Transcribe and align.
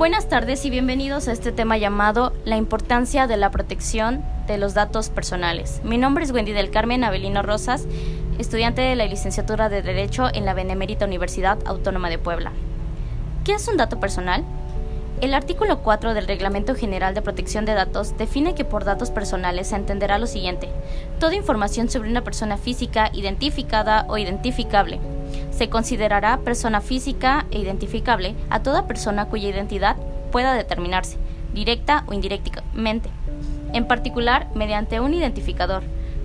Buenas 0.00 0.30
tardes 0.30 0.64
y 0.64 0.70
bienvenidos 0.70 1.28
a 1.28 1.32
este 1.32 1.52
tema 1.52 1.76
llamado 1.76 2.32
La 2.46 2.56
importancia 2.56 3.26
de 3.26 3.36
la 3.36 3.50
protección 3.50 4.24
de 4.46 4.56
los 4.56 4.72
datos 4.72 5.10
personales. 5.10 5.82
Mi 5.84 5.98
nombre 5.98 6.24
es 6.24 6.32
Wendy 6.32 6.52
del 6.52 6.70
Carmen 6.70 7.04
Avelino 7.04 7.42
Rosas, 7.42 7.86
estudiante 8.38 8.80
de 8.80 8.96
la 8.96 9.04
licenciatura 9.04 9.68
de 9.68 9.82
Derecho 9.82 10.30
en 10.32 10.46
la 10.46 10.54
Benemérita 10.54 11.04
Universidad 11.04 11.58
Autónoma 11.66 12.08
de 12.08 12.16
Puebla. 12.16 12.52
¿Qué 13.44 13.52
es 13.52 13.68
un 13.68 13.76
dato 13.76 14.00
personal? 14.00 14.42
El 15.20 15.34
artículo 15.34 15.82
4 15.82 16.14
del 16.14 16.26
Reglamento 16.26 16.74
General 16.74 17.12
de 17.12 17.20
Protección 17.20 17.66
de 17.66 17.74
Datos 17.74 18.16
define 18.16 18.54
que 18.54 18.64
por 18.64 18.86
datos 18.86 19.10
personales 19.10 19.68
se 19.68 19.76
entenderá 19.76 20.18
lo 20.18 20.26
siguiente. 20.26 20.70
Toda 21.18 21.34
información 21.34 21.90
sobre 21.90 22.08
una 22.08 22.24
persona 22.24 22.56
física 22.56 23.10
identificada 23.12 24.06
o 24.08 24.16
identificable. 24.16 24.98
Se 25.60 25.68
considerará 25.68 26.38
persona 26.38 26.80
física 26.80 27.44
e 27.50 27.58
identificable 27.58 28.34
a 28.48 28.62
toda 28.62 28.86
persona 28.86 29.26
cuya 29.26 29.50
identidad 29.50 29.94
pueda 30.32 30.54
determinarse, 30.54 31.18
directa 31.52 32.02
o 32.06 32.14
indirectamente, 32.14 33.10
en 33.74 33.86
particular 33.86 34.48
mediante 34.54 35.00
un 35.00 35.12
identificador, 35.12 35.82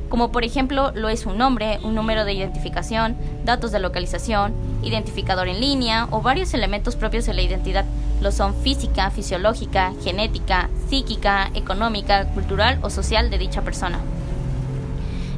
como 0.07 0.31
por 0.31 0.45
ejemplo 0.45 0.93
lo 0.95 1.09
es 1.09 1.25
un 1.25 1.37
nombre, 1.37 1.79
un 1.83 1.95
número 1.95 2.23
de 2.23 2.31
identificación, 2.31 3.17
datos 3.43 3.73
de 3.73 3.79
localización, 3.79 4.53
identificador 4.83 5.49
en 5.49 5.59
línea 5.59 6.07
o 6.11 6.21
varios 6.21 6.53
elementos 6.53 6.95
propios 6.95 7.25
de 7.25 7.33
la 7.33 7.41
identidad 7.41 7.83
lo 8.21 8.31
son 8.31 8.55
física, 8.55 9.11
fisiológica, 9.11 9.91
genética, 10.01 10.69
psíquica, 10.87 11.51
económica, 11.55 12.23
cultural 12.27 12.79
o 12.83 12.89
social 12.89 13.29
de 13.29 13.37
dicha 13.37 13.63
persona. 13.63 13.99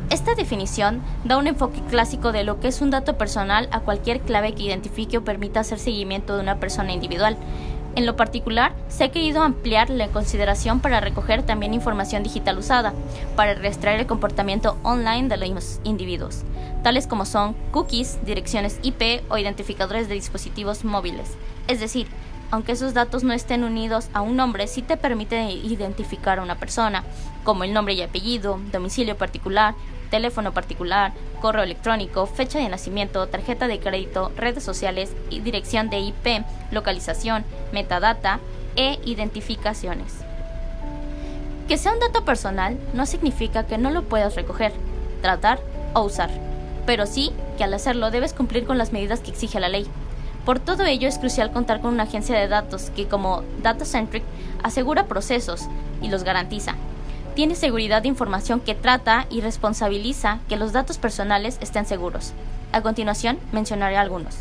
Esta 0.09 0.35
definición 0.35 1.01
da 1.25 1.37
un 1.37 1.47
enfoque 1.47 1.81
clásico 1.89 2.31
de 2.31 2.45
lo 2.45 2.61
que 2.61 2.69
es 2.69 2.79
un 2.79 2.91
dato 2.91 3.17
personal 3.17 3.67
a 3.73 3.81
cualquier 3.81 4.21
clave 4.21 4.53
que 4.53 4.63
identifique 4.63 5.17
o 5.17 5.25
permita 5.25 5.59
hacer 5.59 5.79
seguimiento 5.79 6.35
de 6.35 6.43
una 6.43 6.61
persona 6.61 6.93
individual. 6.93 7.35
En 7.97 8.05
lo 8.05 8.15
particular, 8.15 8.73
se 8.87 9.03
ha 9.03 9.11
querido 9.11 9.41
ampliar 9.41 9.89
la 9.89 10.07
consideración 10.07 10.79
para 10.79 11.01
recoger 11.01 11.43
también 11.43 11.73
información 11.73 12.23
digital 12.23 12.57
usada, 12.57 12.93
para 13.35 13.55
rastrear 13.55 13.99
el 13.99 14.07
comportamiento 14.07 14.77
online 14.83 15.27
de 15.27 15.35
los 15.35 15.81
individuos, 15.83 16.43
tales 16.83 17.05
como 17.05 17.25
son 17.25 17.53
cookies, 17.71 18.19
direcciones 18.25 18.79
IP 18.83 19.23
o 19.29 19.37
identificadores 19.37 20.07
de 20.07 20.13
dispositivos 20.13 20.85
móviles. 20.85 21.31
Es 21.67 21.81
decir, 21.81 22.07
aunque 22.49 22.71
esos 22.71 22.93
datos 22.93 23.25
no 23.25 23.33
estén 23.33 23.65
unidos 23.65 24.07
a 24.13 24.21
un 24.21 24.37
nombre, 24.37 24.67
sí 24.67 24.81
te 24.81 24.95
permite 24.95 25.51
identificar 25.51 26.39
a 26.39 26.43
una 26.43 26.55
persona, 26.55 27.03
como 27.43 27.65
el 27.65 27.73
nombre 27.73 27.93
y 27.93 28.01
apellido, 28.01 28.57
domicilio 28.71 29.17
particular, 29.17 29.75
teléfono 30.07 30.53
particular, 30.53 31.13
correo 31.41 31.63
electrónico, 31.63 32.25
fecha 32.25 32.59
de 32.59 32.69
nacimiento, 32.69 33.27
tarjeta 33.27 33.67
de 33.67 33.79
crédito, 33.79 34.31
redes 34.35 34.63
sociales 34.63 35.11
y 35.29 35.39
dirección 35.39 35.89
de 35.89 35.99
IP, 35.99 36.43
localización, 36.71 37.45
metadata 37.71 38.39
e 38.75 38.99
identificaciones. 39.05 40.13
Que 41.67 41.77
sea 41.77 41.93
un 41.93 41.99
dato 41.99 42.23
personal 42.23 42.77
no 42.93 43.05
significa 43.05 43.67
que 43.67 43.77
no 43.77 43.91
lo 43.91 44.03
puedas 44.03 44.35
recoger, 44.35 44.71
tratar 45.21 45.59
o 45.93 46.01
usar, 46.01 46.29
pero 46.85 47.05
sí 47.05 47.31
que 47.57 47.63
al 47.63 47.73
hacerlo 47.73 48.11
debes 48.11 48.33
cumplir 48.33 48.65
con 48.65 48.77
las 48.77 48.93
medidas 48.93 49.19
que 49.19 49.31
exige 49.31 49.59
la 49.59 49.69
ley. 49.69 49.85
Por 50.45 50.59
todo 50.59 50.85
ello 50.85 51.09
es 51.09 51.19
crucial 51.19 51.51
contar 51.51 51.81
con 51.81 51.93
una 51.93 52.03
agencia 52.03 52.37
de 52.39 52.47
datos 52.47 52.89
que 52.95 53.07
como 53.07 53.43
DataCentric 53.61 54.23
asegura 54.63 55.07
procesos 55.07 55.67
y 56.01 56.07
los 56.07 56.23
garantiza. 56.23 56.75
Tiene 57.37 57.53
seguridad 57.53 58.01
de 58.01 58.07
información 58.07 58.59
que 58.59 58.73
trata 58.73 59.27
y 59.29 59.41
responsabiliza 59.41 60.39
que 60.49 60.55
los 60.55 60.73
datos 60.73 60.97
personales 60.97 61.59
estén 61.61 61.85
seguros. 61.85 62.33
A 62.71 62.81
continuación 62.81 63.37
mencionaré 63.51 63.95
algunos. 63.95 64.37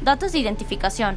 Datos 0.00 0.30
de 0.30 0.38
identificación. 0.38 1.16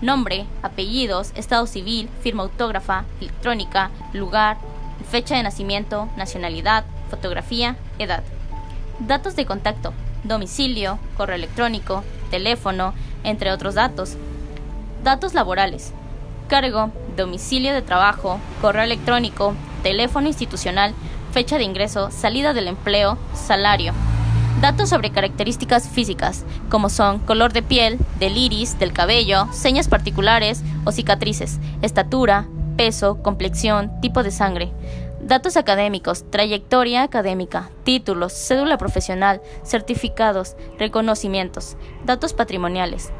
Nombre, 0.00 0.46
apellidos, 0.62 1.32
estado 1.34 1.66
civil, 1.66 2.08
firma 2.22 2.44
autógrafa, 2.44 3.04
electrónica, 3.20 3.90
lugar, 4.14 4.56
fecha 5.10 5.36
de 5.36 5.42
nacimiento, 5.42 6.08
nacionalidad, 6.16 6.86
fotografía, 7.10 7.76
edad. 7.98 8.22
Datos 8.98 9.36
de 9.36 9.44
contacto. 9.44 9.92
Domicilio, 10.24 10.98
correo 11.18 11.36
electrónico, 11.36 12.02
teléfono, 12.30 12.94
entre 13.24 13.52
otros 13.52 13.74
datos. 13.74 14.16
Datos 15.04 15.34
laborales. 15.34 15.92
Cargo, 16.48 16.92
domicilio 17.14 17.74
de 17.74 17.82
trabajo, 17.82 18.40
correo 18.62 18.84
electrónico, 18.84 19.54
teléfono 19.82 20.28
institucional, 20.28 20.94
fecha 21.32 21.58
de 21.58 21.64
ingreso, 21.64 22.10
salida 22.10 22.52
del 22.52 22.68
empleo, 22.68 23.18
salario. 23.34 23.92
Datos 24.60 24.88
sobre 24.88 25.10
características 25.10 25.88
físicas, 25.88 26.44
como 26.70 26.88
son 26.88 27.18
color 27.18 27.52
de 27.52 27.62
piel, 27.62 27.98
del 28.18 28.38
iris, 28.38 28.78
del 28.78 28.92
cabello, 28.92 29.46
señas 29.52 29.88
particulares 29.88 30.62
o 30.84 30.92
cicatrices, 30.92 31.58
estatura, 31.82 32.46
peso, 32.76 33.22
complexión, 33.22 33.90
tipo 34.00 34.22
de 34.22 34.30
sangre. 34.30 34.72
Datos 35.20 35.56
académicos, 35.56 36.24
trayectoria 36.30 37.02
académica, 37.02 37.68
títulos, 37.84 38.32
cédula 38.32 38.78
profesional, 38.78 39.42
certificados, 39.62 40.56
reconocimientos, 40.78 41.76
datos 42.04 42.32
patrimoniales, 42.32 43.10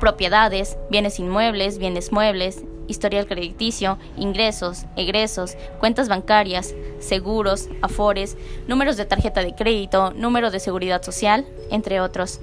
propiedades, 0.00 0.76
bienes 0.90 1.18
inmuebles, 1.18 1.78
bienes 1.78 2.12
muebles, 2.12 2.62
historial 2.88 3.26
crediticio, 3.26 3.98
ingresos, 4.16 4.84
egresos, 4.96 5.56
cuentas 5.78 6.08
bancarias, 6.08 6.74
seguros, 6.98 7.68
afores, 7.82 8.36
números 8.68 8.96
de 8.96 9.04
tarjeta 9.04 9.42
de 9.42 9.54
crédito, 9.54 10.12
número 10.12 10.50
de 10.50 10.60
seguridad 10.60 11.02
social, 11.02 11.46
entre 11.70 12.00
otros. 12.00 12.40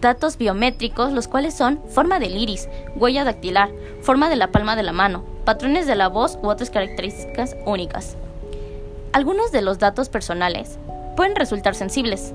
Datos 0.00 0.36
biométricos, 0.36 1.12
los 1.12 1.28
cuales 1.28 1.54
son 1.54 1.80
forma 1.88 2.18
del 2.18 2.36
iris, 2.36 2.68
huella 2.96 3.24
dactilar, 3.24 3.70
forma 4.02 4.28
de 4.28 4.36
la 4.36 4.52
palma 4.52 4.76
de 4.76 4.82
la 4.82 4.92
mano, 4.92 5.24
patrones 5.44 5.86
de 5.86 5.96
la 5.96 6.08
voz 6.08 6.38
u 6.42 6.48
otras 6.48 6.70
características 6.70 7.56
únicas. 7.64 8.16
Algunos 9.12 9.52
de 9.52 9.62
los 9.62 9.78
datos 9.78 10.08
personales 10.08 10.78
pueden 11.16 11.36
resultar 11.36 11.74
sensibles. 11.74 12.34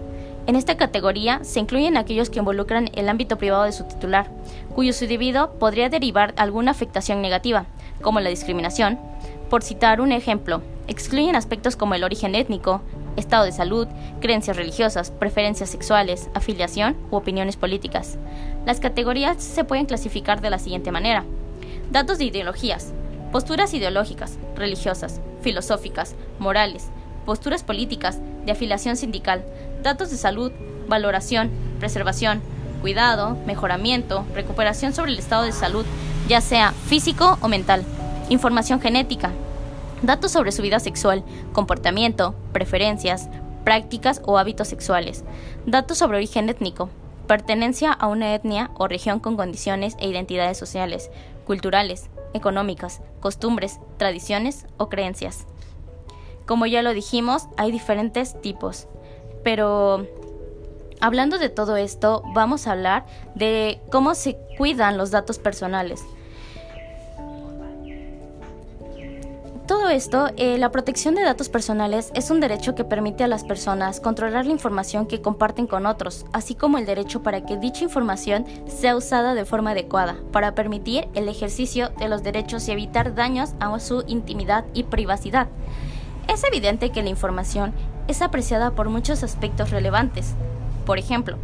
En 0.49 0.55
esta 0.55 0.77
categoría 0.77 1.43
se 1.43 1.59
incluyen 1.59 1.95
aquellos 1.95 2.31
que 2.31 2.39
involucran 2.39 2.89
el 2.95 3.07
ámbito 3.07 3.37
privado 3.37 3.65
de 3.65 3.71
su 3.71 3.83
titular, 3.83 4.31
cuyo 4.73 4.93
su 4.93 5.05
debido 5.05 5.51
podría 5.59 5.89
derivar 5.89 6.33
alguna 6.37 6.71
afectación 6.71 7.21
negativa, 7.21 7.67
como 8.01 8.19
la 8.19 8.31
discriminación. 8.31 8.97
Por 9.51 9.61
citar 9.61 10.01
un 10.01 10.11
ejemplo, 10.11 10.63
excluyen 10.87 11.35
aspectos 11.35 11.75
como 11.75 11.93
el 11.93 12.03
origen 12.03 12.33
étnico, 12.33 12.81
estado 13.15 13.45
de 13.45 13.51
salud, 13.51 13.87
creencias 14.21 14.57
religiosas, 14.57 15.11
preferencias 15.11 15.69
sexuales, 15.69 16.31
afiliación 16.33 16.97
u 17.11 17.17
opiniones 17.17 17.55
políticas. 17.55 18.17
Las 18.65 18.79
categorías 18.79 19.43
se 19.43 19.63
pueden 19.65 19.85
clasificar 19.85 20.41
de 20.41 20.49
la 20.49 20.57
siguiente 20.57 20.91
manera. 20.91 21.25
Datos 21.91 22.17
de 22.17 22.25
ideologías, 22.25 22.91
posturas 23.31 23.71
ideológicas, 23.75 24.39
religiosas, 24.55 25.21
filosóficas, 25.43 26.15
morales, 26.39 26.89
posturas 27.27 27.61
políticas, 27.61 28.19
de 28.45 28.53
afiliación 28.53 28.95
sindical, 28.95 29.43
datos 29.81 30.09
de 30.09 30.17
salud, 30.17 30.51
valoración, 30.87 31.51
preservación, 31.79 32.41
cuidado, 32.81 33.37
mejoramiento, 33.45 34.25
recuperación 34.33 34.93
sobre 34.93 35.11
el 35.11 35.19
estado 35.19 35.43
de 35.43 35.51
salud, 35.51 35.85
ya 36.27 36.41
sea 36.41 36.71
físico 36.71 37.37
o 37.41 37.47
mental, 37.47 37.83
información 38.29 38.79
genética, 38.79 39.31
datos 40.01 40.31
sobre 40.31 40.51
su 40.51 40.61
vida 40.61 40.79
sexual, 40.79 41.23
comportamiento, 41.53 42.35
preferencias, 42.53 43.29
prácticas 43.63 44.21
o 44.25 44.37
hábitos 44.37 44.67
sexuales, 44.67 45.23
datos 45.65 45.97
sobre 45.97 46.17
origen 46.17 46.49
étnico, 46.49 46.89
pertenencia 47.27 47.91
a 47.91 48.07
una 48.07 48.33
etnia 48.33 48.71
o 48.75 48.87
región 48.87 49.19
con 49.19 49.35
condiciones 49.35 49.95
e 49.99 50.07
identidades 50.07 50.57
sociales, 50.57 51.11
culturales, 51.45 52.09
económicas, 52.33 53.01
costumbres, 53.19 53.79
tradiciones 53.97 54.65
o 54.77 54.89
creencias. 54.89 55.45
Como 56.45 56.65
ya 56.65 56.81
lo 56.81 56.93
dijimos, 56.93 57.47
hay 57.57 57.71
diferentes 57.71 58.39
tipos, 58.41 58.87
pero 59.43 60.07
hablando 60.99 61.37
de 61.37 61.49
todo 61.49 61.77
esto, 61.77 62.23
vamos 62.33 62.67
a 62.67 62.73
hablar 62.73 63.05
de 63.35 63.81
cómo 63.91 64.15
se 64.15 64.37
cuidan 64.57 64.97
los 64.97 65.11
datos 65.11 65.39
personales. 65.39 66.03
Todo 69.69 69.89
esto, 69.89 70.31
eh, 70.35 70.57
la 70.57 70.71
protección 70.71 71.13
de 71.13 71.21
datos 71.21 71.47
personales 71.47 72.09
es 72.15 72.31
un 72.31 72.39
derecho 72.39 72.73
que 72.73 72.83
permite 72.83 73.23
a 73.23 73.27
las 73.27 73.43
personas 73.43 73.99
controlar 73.99 74.47
la 74.47 74.51
información 74.51 75.05
que 75.05 75.21
comparten 75.21 75.67
con 75.67 75.85
otros, 75.85 76.25
así 76.33 76.55
como 76.55 76.79
el 76.79 76.87
derecho 76.87 77.21
para 77.21 77.45
que 77.45 77.55
dicha 77.55 77.83
información 77.83 78.47
sea 78.65 78.95
usada 78.95 79.35
de 79.35 79.45
forma 79.45 79.71
adecuada, 79.71 80.15
para 80.31 80.55
permitir 80.55 81.07
el 81.13 81.29
ejercicio 81.29 81.89
de 81.99 82.09
los 82.09 82.23
derechos 82.23 82.67
y 82.67 82.71
evitar 82.71 83.13
daños 83.13 83.51
a 83.59 83.77
su 83.77 84.03
intimidad 84.07 84.65
y 84.73 84.85
privacidad. 84.85 85.49
Es 86.27 86.43
evidente 86.43 86.89
que 86.89 87.03
la 87.03 87.09
información 87.09 87.73
es 88.09 88.23
apreciada 88.23 88.71
por 88.71 88.89
muchos 88.89 89.23
aspectos 89.23 89.69
relevantes. 89.69 90.33
Por 90.85 90.97
ejemplo, 90.97 91.37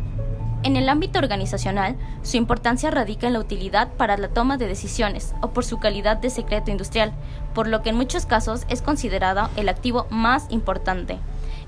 en 0.63 0.77
el 0.77 0.89
ámbito 0.89 1.19
organizacional, 1.19 1.95
su 2.23 2.37
importancia 2.37 2.89
radica 2.89 3.27
en 3.27 3.33
la 3.33 3.39
utilidad 3.39 3.93
para 3.93 4.17
la 4.17 4.29
toma 4.29 4.57
de 4.57 4.67
decisiones 4.67 5.35
o 5.41 5.49
por 5.49 5.63
su 5.63 5.79
calidad 5.79 6.17
de 6.17 6.31
secreto 6.31 6.71
industrial, 6.71 7.13
por 7.53 7.67
lo 7.67 7.83
que 7.83 7.91
en 7.91 7.97
muchos 7.97 8.25
casos 8.25 8.65
es 8.67 8.81
considerado 8.81 9.47
el 9.57 9.69
activo 9.69 10.07
más 10.09 10.47
importante. 10.49 11.19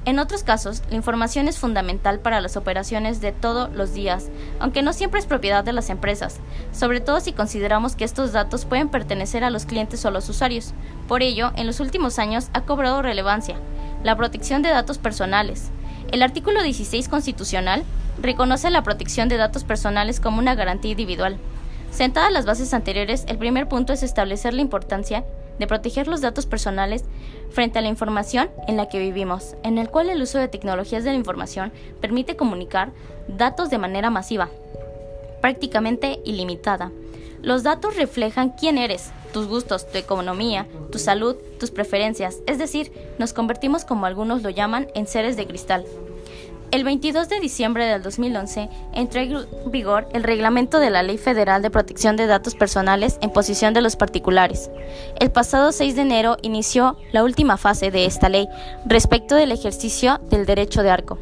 En 0.05 0.17
otros 0.17 0.41
casos, 0.44 0.81
la 0.89 0.95
información 0.95 1.47
es 1.47 1.59
fundamental 1.59 2.19
para 2.19 2.41
las 2.41 2.57
operaciones 2.57 3.21
de 3.21 3.33
todos 3.33 3.71
los 3.75 3.94
días, 3.94 4.29
aunque 4.59 4.81
no 4.81 4.94
siempre 4.94 5.19
es 5.19 5.27
propiedad 5.27 5.63
de 5.63 5.73
las 5.73 5.91
empresas, 5.91 6.39
sobre 6.71 7.01
todo 7.01 7.19
si 7.19 7.33
consideramos 7.33 7.95
que 7.95 8.05
estos 8.05 8.31
datos 8.31 8.65
pueden 8.65 8.89
pertenecer 8.89 9.44
a 9.44 9.51
los 9.51 9.67
clientes 9.67 10.03
o 10.05 10.11
los 10.11 10.27
usuarios. 10.27 10.73
Por 11.07 11.21
ello, 11.21 11.51
en 11.55 11.67
los 11.67 11.81
últimos 11.81 12.17
años 12.17 12.49
ha 12.53 12.61
cobrado 12.61 13.03
relevancia 13.03 13.57
la 14.07 14.15
protección 14.15 14.62
de 14.62 14.69
datos 14.69 15.00
personales. 15.00 15.69
El 16.13 16.24
artículo 16.24 16.63
16 16.63 17.09
constitucional 17.09 17.83
reconoce 18.21 18.69
la 18.69 18.81
protección 18.81 19.27
de 19.27 19.36
datos 19.36 19.65
personales 19.65 20.21
como 20.21 20.39
una 20.39 20.56
garantía 20.56 20.92
individual. 20.92 21.36
Sentadas 21.92 22.31
las 22.31 22.45
bases 22.45 22.74
anteriores, 22.74 23.25
el 23.27 23.38
primer 23.38 23.68
punto 23.68 23.92
es 23.92 24.04
establecer 24.04 24.54
la 24.54 24.62
importancia 24.62 25.25
de 25.59 25.68
proteger 25.68 26.07
los 26.07 26.21
datos 26.21 26.45
personales 26.45 27.04
frente 27.51 27.80
a 27.80 27.81
la 27.81 27.89
información 27.89 28.50
en 28.69 28.77
la 28.77 28.88
que 28.88 28.98
vivimos, 28.98 29.57
en 29.63 29.77
el 29.77 29.89
cual 29.89 30.09
el 30.09 30.21
uso 30.21 30.38
de 30.38 30.48
tecnologías 30.48 31.04
de 31.04 31.09
la 31.09 31.18
información 31.18 31.74
permite 32.00 32.38
comunicar 32.38 32.94
datos 33.27 33.69
de 33.69 33.77
manera 33.77 34.09
masiva, 34.09 34.48
prácticamente 35.42 36.21
ilimitada. 36.24 36.94
Los 37.42 37.63
datos 37.63 37.98
reflejan 37.98 38.51
quién 38.51 38.77
eres, 38.77 39.12
tus 39.33 39.47
gustos, 39.47 39.88
tu 39.89 39.97
economía, 39.97 40.68
tu 40.91 41.00
salud, 41.00 41.35
tus 41.59 41.71
preferencias, 41.71 42.38
es 42.47 42.57
decir, 42.57 42.91
nos 43.18 43.33
convertimos 43.33 43.85
como 43.85 44.06
algunos 44.06 44.44
lo 44.44 44.50
llaman 44.50 44.88
en 44.95 45.07
seres 45.07 45.38
de 45.38 45.47
cristal. 45.47 45.85
El 46.69 46.83
22 46.83 47.29
de 47.29 47.39
diciembre 47.39 47.85
del 47.85 48.03
2011 48.03 48.68
entró 48.94 49.21
en 49.21 49.45
vigor 49.71 50.09
el 50.12 50.24
reglamento 50.24 50.79
de 50.79 50.89
la 50.89 51.01
Ley 51.01 51.18
Federal 51.18 51.62
de 51.62 51.69
Protección 51.69 52.18
de 52.18 52.27
Datos 52.27 52.56
Personales 52.56 53.19
en 53.21 53.29
posición 53.29 53.74
de 53.74 53.79
los 53.79 53.95
particulares. 53.95 54.69
El 55.18 55.31
pasado 55.31 55.71
6 55.71 55.95
de 55.95 56.01
enero 56.01 56.35
inició 56.41 56.97
la 57.13 57.23
última 57.23 57.56
fase 57.56 57.89
de 57.89 58.06
esta 58.06 58.27
ley 58.27 58.50
respecto 58.85 59.35
del 59.35 59.53
ejercicio 59.53 60.19
del 60.30 60.45
derecho 60.45 60.83
de 60.83 60.89
arco. 60.89 61.18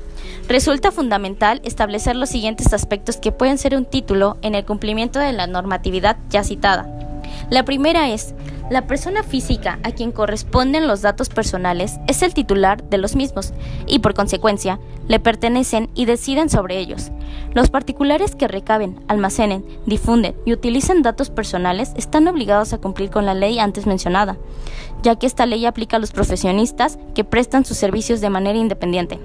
Resulta 0.47 0.91
fundamental 0.91 1.61
establecer 1.63 2.15
los 2.15 2.29
siguientes 2.29 2.73
aspectos 2.73 3.17
que 3.17 3.31
pueden 3.31 3.59
ser 3.59 3.75
un 3.75 3.85
título 3.85 4.37
en 4.41 4.55
el 4.55 4.65
cumplimiento 4.65 5.19
de 5.19 5.31
la 5.31 5.45
normatividad 5.45 6.17
ya 6.31 6.43
citada. 6.43 6.87
La 7.49 7.63
primera 7.63 8.09
es 8.09 8.33
la 8.69 8.87
persona 8.87 9.21
física 9.21 9.77
a 9.83 9.91
quien 9.91 10.11
corresponden 10.11 10.87
los 10.87 11.03
datos 11.03 11.29
personales 11.29 11.99
es 12.07 12.23
el 12.23 12.33
titular 12.33 12.83
de 12.89 12.97
los 12.97 13.15
mismos 13.15 13.53
y 13.85 13.99
por 13.99 14.15
consecuencia 14.15 14.79
le 15.07 15.19
pertenecen 15.19 15.91
y 15.93 16.05
deciden 16.05 16.49
sobre 16.49 16.79
ellos. 16.79 17.11
Los 17.53 17.69
particulares 17.69 18.35
que 18.35 18.47
recaben, 18.47 18.99
almacenen, 19.07 19.63
difunden 19.85 20.35
y 20.45 20.53
utilicen 20.53 21.03
datos 21.03 21.29
personales 21.29 21.93
están 21.95 22.27
obligados 22.27 22.73
a 22.73 22.79
cumplir 22.79 23.11
con 23.11 23.27
la 23.27 23.35
ley 23.35 23.59
antes 23.59 23.85
mencionada, 23.85 24.37
ya 25.03 25.15
que 25.15 25.27
esta 25.27 25.45
ley 25.45 25.67
aplica 25.67 25.97
a 25.97 25.99
los 25.99 26.11
profesionistas 26.11 26.97
que 27.13 27.23
prestan 27.23 27.65
sus 27.65 27.77
servicios 27.77 28.19
de 28.19 28.31
manera 28.31 28.57
independiente. 28.57 29.19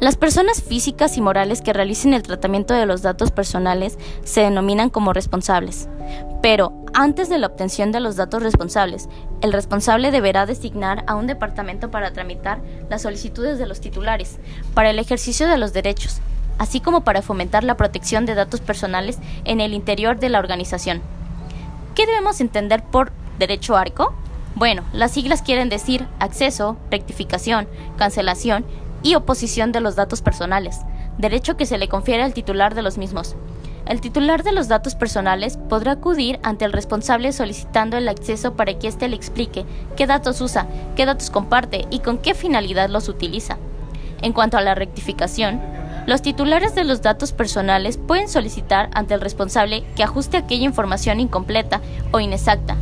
Las 0.00 0.16
personas 0.16 0.62
físicas 0.62 1.16
y 1.16 1.20
morales 1.20 1.62
que 1.62 1.72
realicen 1.72 2.14
el 2.14 2.22
tratamiento 2.22 2.74
de 2.74 2.86
los 2.86 3.02
datos 3.02 3.30
personales 3.30 3.98
se 4.24 4.42
denominan 4.42 4.90
como 4.90 5.12
responsables. 5.12 5.88
Pero 6.42 6.72
antes 6.94 7.28
de 7.28 7.38
la 7.38 7.46
obtención 7.46 7.92
de 7.92 8.00
los 8.00 8.16
datos 8.16 8.42
responsables, 8.42 9.08
el 9.40 9.52
responsable 9.52 10.10
deberá 10.10 10.46
designar 10.46 11.04
a 11.06 11.14
un 11.14 11.26
departamento 11.26 11.90
para 11.90 12.12
tramitar 12.12 12.60
las 12.88 13.02
solicitudes 13.02 13.58
de 13.58 13.66
los 13.66 13.80
titulares 13.80 14.38
para 14.74 14.90
el 14.90 14.98
ejercicio 14.98 15.48
de 15.48 15.58
los 15.58 15.72
derechos, 15.72 16.20
así 16.58 16.80
como 16.80 17.02
para 17.02 17.22
fomentar 17.22 17.64
la 17.64 17.76
protección 17.76 18.26
de 18.26 18.34
datos 18.34 18.60
personales 18.60 19.18
en 19.44 19.60
el 19.60 19.74
interior 19.74 20.18
de 20.18 20.28
la 20.28 20.38
organización. 20.38 21.02
¿Qué 21.94 22.06
debemos 22.06 22.40
entender 22.40 22.82
por 22.82 23.12
derecho 23.38 23.76
arco? 23.76 24.14
Bueno, 24.54 24.84
las 24.94 25.12
siglas 25.12 25.42
quieren 25.42 25.68
decir 25.68 26.06
acceso, 26.18 26.78
rectificación, 26.90 27.68
cancelación 27.98 28.64
y 29.06 29.14
oposición 29.14 29.70
de 29.70 29.80
los 29.80 29.94
datos 29.94 30.20
personales, 30.20 30.80
derecho 31.16 31.56
que 31.56 31.64
se 31.64 31.78
le 31.78 31.86
confiere 31.86 32.24
al 32.24 32.34
titular 32.34 32.74
de 32.74 32.82
los 32.82 32.98
mismos. 32.98 33.36
El 33.86 34.00
titular 34.00 34.42
de 34.42 34.50
los 34.50 34.66
datos 34.66 34.96
personales 34.96 35.58
podrá 35.68 35.92
acudir 35.92 36.40
ante 36.42 36.64
el 36.64 36.72
responsable 36.72 37.30
solicitando 37.32 37.96
el 37.96 38.08
acceso 38.08 38.54
para 38.54 38.76
que 38.76 38.88
éste 38.88 39.08
le 39.08 39.14
explique 39.14 39.64
qué 39.96 40.08
datos 40.08 40.40
usa, 40.40 40.66
qué 40.96 41.06
datos 41.06 41.30
comparte 41.30 41.86
y 41.88 42.00
con 42.00 42.18
qué 42.18 42.34
finalidad 42.34 42.88
los 42.88 43.08
utiliza. 43.08 43.58
En 44.22 44.32
cuanto 44.32 44.58
a 44.58 44.62
la 44.62 44.74
rectificación, 44.74 45.60
los 46.08 46.20
titulares 46.20 46.74
de 46.74 46.82
los 46.82 47.00
datos 47.00 47.30
personales 47.30 47.98
pueden 47.98 48.28
solicitar 48.28 48.90
ante 48.92 49.14
el 49.14 49.20
responsable 49.20 49.84
que 49.94 50.02
ajuste 50.02 50.36
aquella 50.36 50.64
información 50.64 51.20
incompleta 51.20 51.80
o 52.10 52.18
inexacta. 52.18 52.74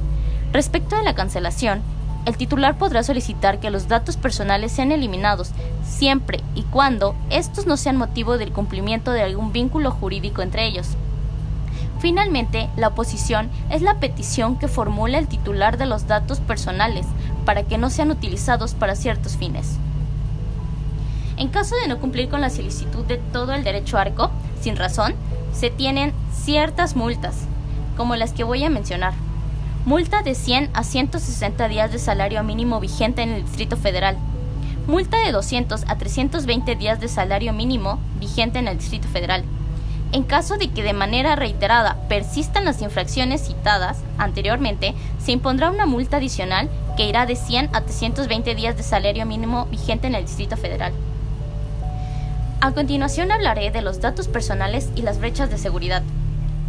Respecto 0.54 0.96
a 0.96 1.02
la 1.02 1.14
cancelación, 1.14 1.82
el 2.26 2.36
titular 2.36 2.78
podrá 2.78 3.02
solicitar 3.02 3.60
que 3.60 3.70
los 3.70 3.88
datos 3.88 4.16
personales 4.16 4.72
sean 4.72 4.92
eliminados 4.92 5.50
siempre 5.86 6.40
y 6.54 6.62
cuando 6.62 7.14
estos 7.30 7.66
no 7.66 7.76
sean 7.76 7.96
motivo 7.96 8.38
del 8.38 8.52
cumplimiento 8.52 9.12
de 9.12 9.22
algún 9.22 9.52
vínculo 9.52 9.90
jurídico 9.90 10.42
entre 10.42 10.66
ellos. 10.66 10.88
Finalmente, 12.00 12.68
la 12.76 12.88
oposición 12.88 13.50
es 13.70 13.82
la 13.82 13.98
petición 13.98 14.58
que 14.58 14.68
formula 14.68 15.18
el 15.18 15.28
titular 15.28 15.78
de 15.78 15.86
los 15.86 16.06
datos 16.06 16.40
personales 16.40 17.06
para 17.44 17.62
que 17.62 17.78
no 17.78 17.90
sean 17.90 18.10
utilizados 18.10 18.74
para 18.74 18.94
ciertos 18.94 19.36
fines. 19.36 19.76
En 21.36 21.48
caso 21.48 21.76
de 21.76 21.88
no 21.88 21.98
cumplir 21.98 22.28
con 22.28 22.40
la 22.40 22.50
solicitud 22.50 23.04
de 23.04 23.16
todo 23.16 23.52
el 23.52 23.64
derecho 23.64 23.98
arco, 23.98 24.30
sin 24.60 24.76
razón, 24.76 25.14
se 25.52 25.70
tienen 25.70 26.12
ciertas 26.32 26.94
multas, 26.94 27.36
como 27.96 28.16
las 28.16 28.32
que 28.32 28.44
voy 28.44 28.64
a 28.64 28.70
mencionar. 28.70 29.14
Multa 29.86 30.22
de 30.22 30.34
100 30.34 30.70
a 30.72 30.82
160 30.82 31.68
días 31.68 31.92
de 31.92 31.98
salario 31.98 32.42
mínimo 32.42 32.80
vigente 32.80 33.20
en 33.20 33.34
el 33.34 33.44
Distrito 33.44 33.76
Federal. 33.76 34.16
Multa 34.86 35.18
de 35.18 35.30
200 35.30 35.84
a 35.86 35.98
320 35.98 36.74
días 36.74 37.00
de 37.00 37.08
salario 37.08 37.52
mínimo 37.52 37.98
vigente 38.18 38.58
en 38.58 38.66
el 38.66 38.78
Distrito 38.78 39.08
Federal. 39.08 39.44
En 40.12 40.22
caso 40.22 40.56
de 40.56 40.70
que 40.70 40.82
de 40.82 40.94
manera 40.94 41.36
reiterada 41.36 41.98
persistan 42.08 42.64
las 42.64 42.80
infracciones 42.80 43.42
citadas 43.46 43.98
anteriormente, 44.16 44.94
se 45.22 45.32
impondrá 45.32 45.68
una 45.68 45.84
multa 45.84 46.16
adicional 46.16 46.70
que 46.96 47.06
irá 47.06 47.26
de 47.26 47.36
100 47.36 47.68
a 47.74 47.82
320 47.82 48.54
días 48.54 48.78
de 48.78 48.82
salario 48.82 49.26
mínimo 49.26 49.66
vigente 49.66 50.06
en 50.06 50.14
el 50.14 50.24
Distrito 50.24 50.56
Federal. 50.56 50.94
A 52.62 52.72
continuación 52.72 53.30
hablaré 53.30 53.70
de 53.70 53.82
los 53.82 54.00
datos 54.00 54.28
personales 54.28 54.88
y 54.96 55.02
las 55.02 55.18
brechas 55.18 55.50
de 55.50 55.58
seguridad. 55.58 56.02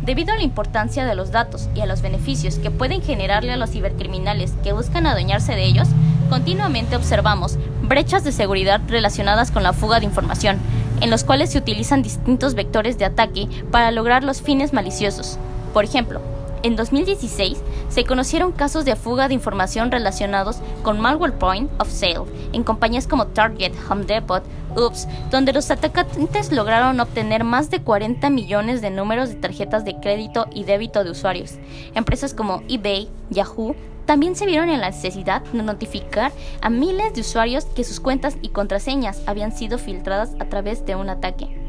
Debido 0.06 0.34
a 0.34 0.36
la 0.36 0.44
importancia 0.44 1.04
de 1.04 1.16
los 1.16 1.32
datos 1.32 1.68
y 1.74 1.82
a 1.82 1.88
los 1.88 2.04
beneficios 2.04 2.60
que 2.60 2.70
pueden 2.70 3.02
generarle 3.02 3.52
a 3.52 3.58
los 3.58 3.72
cibercriminales 3.72 4.54
que 4.64 4.72
buscan 4.72 5.08
adueñarse 5.08 5.56
de 5.56 5.66
ellos, 5.66 5.88
continuamente 6.30 6.96
observamos 6.96 7.58
brechas 7.82 8.24
de 8.24 8.32
seguridad 8.32 8.82
relacionadas 8.88 9.50
con 9.50 9.64
la 9.64 9.74
fuga 9.74 10.00
de 10.00 10.06
información, 10.06 10.60
en 11.02 11.10
los 11.10 11.24
cuales 11.24 11.50
se 11.50 11.58
utilizan 11.58 12.04
distintos 12.04 12.54
vectores 12.54 13.00
de 13.00 13.06
ataque 13.06 13.48
para 13.72 13.90
lograr 13.90 14.24
los 14.24 14.44
fines 14.44 14.74
maliciosos. 14.74 15.40
Por 15.74 15.86
ejemplo, 15.86 16.22
en 16.62 16.76
2016 16.76 17.58
se 17.96 18.04
conocieron 18.04 18.52
casos 18.52 18.84
de 18.84 18.98
fuga 18.98 19.30
de 19.30 19.36
información 19.36 19.90
relacionados 19.90 20.58
con 20.84 21.00
malware 21.00 21.38
point 21.38 21.72
of 21.80 21.90
sale 21.90 22.26
en 22.52 22.66
compañías 22.66 23.08
como 23.08 23.28
Target, 23.28 23.72
Home 23.90 24.04
Depot, 24.04 24.44
Oops, 24.76 25.08
donde 25.32 25.54
los 25.54 25.72
atacantes 25.72 26.52
lograron 26.52 27.00
obtener 27.00 27.46
más 27.46 27.70
de 27.70 27.82
40 27.82 28.30
millones 28.32 28.82
de 28.82 28.90
números 28.90 29.30
de 29.30 29.36
tarjetas 29.36 29.86
de 29.86 29.98
crédito 30.02 30.46
y 30.52 30.66
débito 30.66 31.06
de 31.06 31.12
usuarios. 31.12 31.54
Empresas 31.94 32.34
como 32.34 32.64
eBay, 32.68 33.08
Yahoo, 33.30 33.78
también 34.06 34.36
se 34.36 34.46
vieron 34.46 34.68
en 34.68 34.82
la 34.82 34.90
necesidad 34.90 35.42
de 35.54 35.64
notificar 35.64 36.34
a 36.60 36.70
miles 36.70 37.14
de 37.14 37.22
usuarios 37.22 37.64
que 37.64 37.86
sus 37.86 38.02
cuentas 38.02 38.36
y 38.42 38.50
contraseñas 38.50 39.22
habían 39.26 39.54
sido 39.54 39.78
filtradas 39.78 40.34
a 40.42 40.50
través 40.50 40.86
de 40.86 40.96
un 40.96 41.10
ataque. 41.10 41.65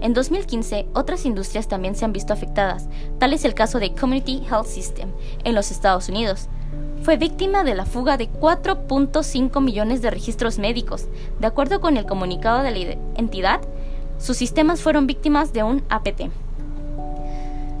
En 0.00 0.14
2015, 0.14 0.86
otras 0.94 1.26
industrias 1.26 1.68
también 1.68 1.94
se 1.94 2.04
han 2.04 2.12
visto 2.12 2.32
afectadas, 2.32 2.88
tal 3.18 3.32
es 3.32 3.44
el 3.44 3.54
caso 3.54 3.78
de 3.78 3.94
Community 3.94 4.42
Health 4.50 4.66
System 4.66 5.10
en 5.44 5.54
los 5.54 5.70
Estados 5.70 6.08
Unidos. 6.08 6.48
Fue 7.02 7.16
víctima 7.16 7.64
de 7.64 7.74
la 7.74 7.86
fuga 7.86 8.16
de 8.16 8.28
4.5 8.28 9.62
millones 9.62 10.02
de 10.02 10.10
registros 10.10 10.58
médicos. 10.58 11.06
De 11.38 11.46
acuerdo 11.46 11.80
con 11.80 11.96
el 11.96 12.04
comunicado 12.04 12.62
de 12.62 12.70
la 12.70 12.96
entidad, 13.16 13.60
sus 14.18 14.36
sistemas 14.36 14.82
fueron 14.82 15.06
víctimas 15.06 15.52
de 15.52 15.62
un 15.62 15.82
APT. 15.88 16.30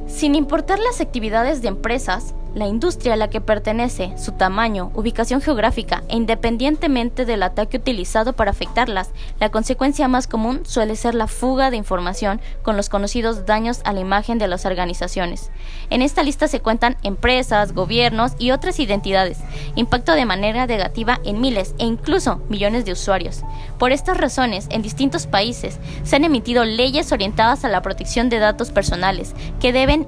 Sin 0.06 0.34
importar 0.34 0.78
las 0.78 1.00
actividades 1.00 1.60
de 1.60 1.68
empresas, 1.68 2.34
la 2.54 2.66
industria 2.66 3.14
a 3.14 3.16
la 3.16 3.30
que 3.30 3.40
pertenece, 3.40 4.12
su 4.16 4.32
tamaño, 4.32 4.90
ubicación 4.94 5.40
geográfica 5.40 6.02
e 6.08 6.16
independientemente 6.16 7.24
del 7.24 7.42
ataque 7.42 7.76
utilizado 7.76 8.32
para 8.32 8.50
afectarlas, 8.50 9.10
la 9.38 9.50
consecuencia 9.50 10.08
más 10.08 10.26
común 10.26 10.60
suele 10.64 10.96
ser 10.96 11.14
la 11.14 11.26
fuga 11.26 11.70
de 11.70 11.76
información 11.76 12.40
con 12.62 12.76
los 12.76 12.88
conocidos 12.88 13.46
daños 13.46 13.80
a 13.84 13.92
la 13.92 14.00
imagen 14.00 14.38
de 14.38 14.48
las 14.48 14.66
organizaciones. 14.66 15.50
En 15.90 16.02
esta 16.02 16.22
lista 16.22 16.48
se 16.48 16.60
cuentan 16.60 16.96
empresas, 17.02 17.72
gobiernos 17.72 18.32
y 18.38 18.50
otras 18.50 18.80
identidades, 18.80 19.38
impacto 19.74 20.12
de 20.12 20.24
manera 20.24 20.66
negativa 20.66 21.20
en 21.24 21.40
miles 21.40 21.74
e 21.78 21.84
incluso 21.84 22.42
millones 22.48 22.84
de 22.84 22.92
usuarios. 22.92 23.42
Por 23.78 23.92
estas 23.92 24.16
razones, 24.16 24.66
en 24.70 24.82
distintos 24.82 25.26
países 25.26 25.78
se 26.02 26.16
han 26.16 26.24
emitido 26.24 26.64
leyes 26.64 27.12
orientadas 27.12 27.64
a 27.64 27.68
la 27.68 27.82
protección 27.82 28.28
de 28.28 28.38
datos 28.38 28.70
personales 28.70 29.34
que 29.60 29.72
deben 29.72 30.06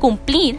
cumplir 0.00 0.58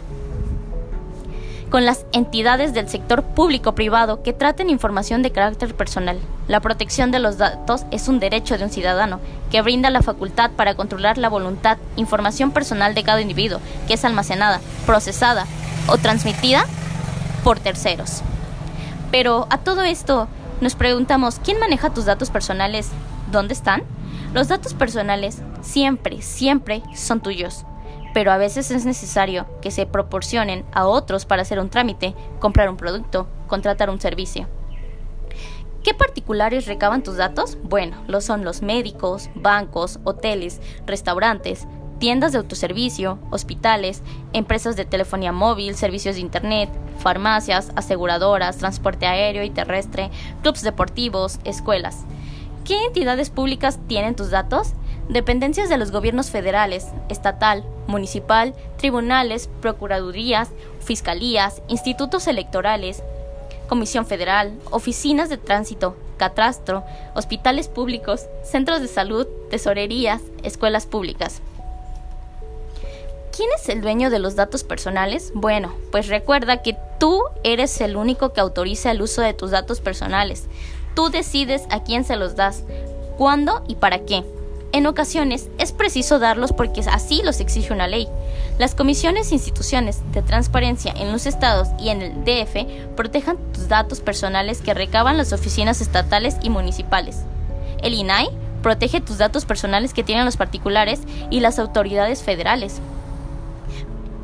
con 1.76 1.84
las 1.84 2.06
entidades 2.12 2.72
del 2.72 2.88
sector 2.88 3.22
público-privado 3.22 4.22
que 4.22 4.32
traten 4.32 4.70
información 4.70 5.20
de 5.20 5.30
carácter 5.30 5.74
personal. 5.74 6.18
La 6.48 6.60
protección 6.60 7.10
de 7.10 7.18
los 7.18 7.36
datos 7.36 7.84
es 7.90 8.08
un 8.08 8.18
derecho 8.18 8.56
de 8.56 8.64
un 8.64 8.70
ciudadano 8.70 9.20
que 9.50 9.60
brinda 9.60 9.90
la 9.90 10.00
facultad 10.00 10.52
para 10.52 10.74
controlar 10.74 11.18
la 11.18 11.28
voluntad, 11.28 11.76
información 11.96 12.50
personal 12.50 12.94
de 12.94 13.04
cada 13.04 13.20
individuo 13.20 13.60
que 13.86 13.92
es 13.92 14.06
almacenada, 14.06 14.62
procesada 14.86 15.44
o 15.86 15.98
transmitida 15.98 16.64
por 17.44 17.60
terceros. 17.60 18.22
Pero 19.10 19.46
a 19.50 19.58
todo 19.58 19.82
esto 19.82 20.28
nos 20.62 20.76
preguntamos, 20.76 21.38
¿quién 21.44 21.60
maneja 21.60 21.92
tus 21.92 22.06
datos 22.06 22.30
personales? 22.30 22.88
¿Dónde 23.30 23.52
están? 23.52 23.82
Los 24.32 24.48
datos 24.48 24.72
personales 24.72 25.42
siempre, 25.60 26.22
siempre 26.22 26.82
son 26.94 27.20
tuyos 27.20 27.66
pero 28.16 28.32
a 28.32 28.38
veces 28.38 28.70
es 28.70 28.86
necesario 28.86 29.44
que 29.60 29.70
se 29.70 29.84
proporcionen 29.84 30.64
a 30.72 30.86
otros 30.86 31.26
para 31.26 31.42
hacer 31.42 31.60
un 31.60 31.68
trámite, 31.68 32.14
comprar 32.38 32.70
un 32.70 32.78
producto, 32.78 33.28
contratar 33.46 33.90
un 33.90 34.00
servicio. 34.00 34.46
¿Qué 35.84 35.92
particulares 35.92 36.64
recaban 36.64 37.02
tus 37.02 37.18
datos? 37.18 37.58
Bueno, 37.62 38.02
lo 38.08 38.22
son 38.22 38.42
los 38.42 38.62
médicos, 38.62 39.28
bancos, 39.34 39.98
hoteles, 40.04 40.62
restaurantes, 40.86 41.66
tiendas 41.98 42.32
de 42.32 42.38
autoservicio, 42.38 43.18
hospitales, 43.30 44.02
empresas 44.32 44.76
de 44.76 44.86
telefonía 44.86 45.32
móvil, 45.32 45.76
servicios 45.76 46.14
de 46.14 46.22
Internet, 46.22 46.70
farmacias, 46.98 47.70
aseguradoras, 47.76 48.56
transporte 48.56 49.06
aéreo 49.06 49.44
y 49.44 49.50
terrestre, 49.50 50.10
clubes 50.40 50.62
deportivos, 50.62 51.38
escuelas. 51.44 52.06
¿Qué 52.64 52.82
entidades 52.86 53.28
públicas 53.28 53.78
tienen 53.88 54.16
tus 54.16 54.30
datos? 54.30 54.72
Dependencias 55.08 55.68
de 55.68 55.78
los 55.78 55.92
gobiernos 55.92 56.30
federales, 56.30 56.88
estatal, 57.08 57.64
municipal, 57.86 58.54
tribunales, 58.76 59.48
procuradurías, 59.60 60.48
fiscalías, 60.80 61.62
institutos 61.68 62.26
electorales, 62.26 63.02
Comisión 63.68 64.06
Federal, 64.06 64.52
oficinas 64.70 65.28
de 65.28 65.38
tránsito, 65.38 65.96
catastro, 66.16 66.84
hospitales 67.14 67.68
públicos, 67.68 68.26
centros 68.44 68.80
de 68.80 68.88
salud, 68.88 69.26
tesorerías, 69.50 70.22
escuelas 70.42 70.86
públicas. 70.86 71.40
¿Quién 73.36 73.50
es 73.54 73.68
el 73.68 73.82
dueño 73.82 74.08
de 74.08 74.18
los 74.18 74.34
datos 74.34 74.64
personales? 74.64 75.30
Bueno, 75.34 75.74
pues 75.92 76.08
recuerda 76.08 76.62
que 76.62 76.76
tú 76.98 77.22
eres 77.44 77.80
el 77.80 77.96
único 77.96 78.32
que 78.32 78.40
autoriza 78.40 78.90
el 78.90 79.02
uso 79.02 79.20
de 79.20 79.34
tus 79.34 79.50
datos 79.50 79.80
personales. 79.80 80.46
Tú 80.94 81.10
decides 81.10 81.64
a 81.70 81.82
quién 81.82 82.04
se 82.04 82.16
los 82.16 82.34
das, 82.34 82.64
cuándo 83.18 83.62
y 83.68 83.74
para 83.74 84.00
qué. 84.00 84.24
En 84.76 84.86
ocasiones 84.86 85.48
es 85.58 85.72
preciso 85.72 86.18
darlos 86.18 86.52
porque 86.52 86.82
así 86.82 87.22
los 87.24 87.40
exige 87.40 87.72
una 87.72 87.86
ley. 87.86 88.08
Las 88.58 88.74
comisiones 88.74 89.30
e 89.30 89.34
instituciones 89.34 90.02
de 90.12 90.20
transparencia 90.20 90.92
en 90.94 91.12
los 91.12 91.24
estados 91.24 91.68
y 91.80 91.88
en 91.88 92.02
el 92.02 92.24
DF 92.26 92.94
protejan 92.94 93.38
tus 93.54 93.68
datos 93.68 94.02
personales 94.02 94.60
que 94.60 94.74
recaban 94.74 95.16
las 95.16 95.32
oficinas 95.32 95.80
estatales 95.80 96.36
y 96.42 96.50
municipales. 96.50 97.22
El 97.82 97.94
INAI 97.94 98.28
protege 98.62 99.00
tus 99.00 99.16
datos 99.16 99.46
personales 99.46 99.94
que 99.94 100.04
tienen 100.04 100.26
los 100.26 100.36
particulares 100.36 101.00
y 101.30 101.40
las 101.40 101.58
autoridades 101.58 102.22
federales. 102.22 102.82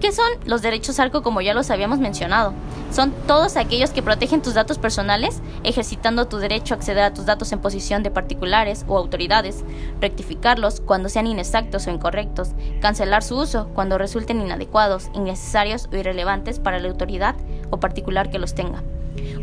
¿Qué 0.03 0.11
son 0.11 0.27
los 0.47 0.63
derechos 0.63 0.99
ARCO 0.99 1.23
como 1.23 1.43
ya 1.43 1.55
los 1.55 1.71
habíamos 1.71 2.01
mencionado? 2.01 2.55
Son 2.91 3.13
todos 3.29 3.57
aquellos 3.57 3.91
que 3.91 4.03
protegen 4.03 4.43
tus 4.43 4.55
datos 4.55 4.77
personales, 4.77 5.41
ejercitando 5.63 6.27
tu 6.27 6.39
derecho 6.39 6.75
a 6.75 6.77
acceder 6.77 7.05
a 7.05 7.15
tus 7.15 7.25
datos 7.25 7.53
en 7.53 7.61
posición 7.61 8.03
de 8.03 8.11
particulares 8.11 8.85
o 8.89 8.99
autoridades, 8.99 9.65
rectificarlos 10.01 10.81
cuando 10.81 11.09
sean 11.09 11.29
inexactos 11.29 11.87
o 11.87 11.93
incorrectos, 11.93 12.49
cancelar 12.81 13.23
su 13.23 13.39
uso 13.39 13.69
cuando 13.75 13.97
resulten 13.97 14.41
inadecuados, 14.41 15.09
innecesarios 15.15 15.89
o 15.93 15.97
irrelevantes 15.97 16.59
para 16.59 16.81
la 16.81 16.89
autoridad 16.89 17.37
o 17.71 17.79
particular 17.79 18.29
que 18.29 18.41
los 18.41 18.57
tenga, 18.57 18.83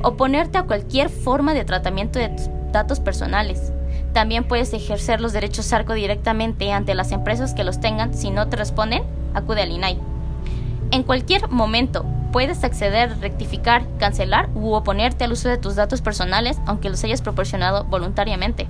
oponerte 0.04 0.58
a 0.58 0.64
cualquier 0.64 1.08
forma 1.08 1.54
de 1.54 1.64
tratamiento 1.64 2.20
de 2.20 2.28
tus 2.28 2.50
datos 2.74 3.00
personales. 3.00 3.72
También 4.12 4.46
puedes 4.46 4.74
ejercer 4.74 5.22
los 5.22 5.32
derechos 5.32 5.72
ARCO 5.72 5.94
directamente 5.94 6.74
ante 6.74 6.96
las 6.96 7.14
empresas 7.14 7.54
que 7.54 7.64
los 7.64 7.80
tengan. 7.80 8.14
Si 8.14 8.30
no 8.30 8.50
te 8.50 8.58
responden, 8.58 9.04
acude 9.34 9.62
al 9.62 9.72
INAI. 9.72 10.09
En 10.92 11.04
cualquier 11.04 11.50
momento 11.50 12.06
puedes 12.32 12.64
acceder, 12.64 13.20
rectificar, 13.20 13.84
cancelar 14.00 14.50
u 14.56 14.74
oponerte 14.74 15.24
al 15.24 15.32
uso 15.32 15.50
de 15.50 15.58
tus 15.58 15.76
datos 15.76 16.02
personales 16.02 16.58
aunque 16.66 16.90
los 16.90 17.04
hayas 17.04 17.22
proporcionado 17.22 17.84
voluntariamente. 17.86 18.68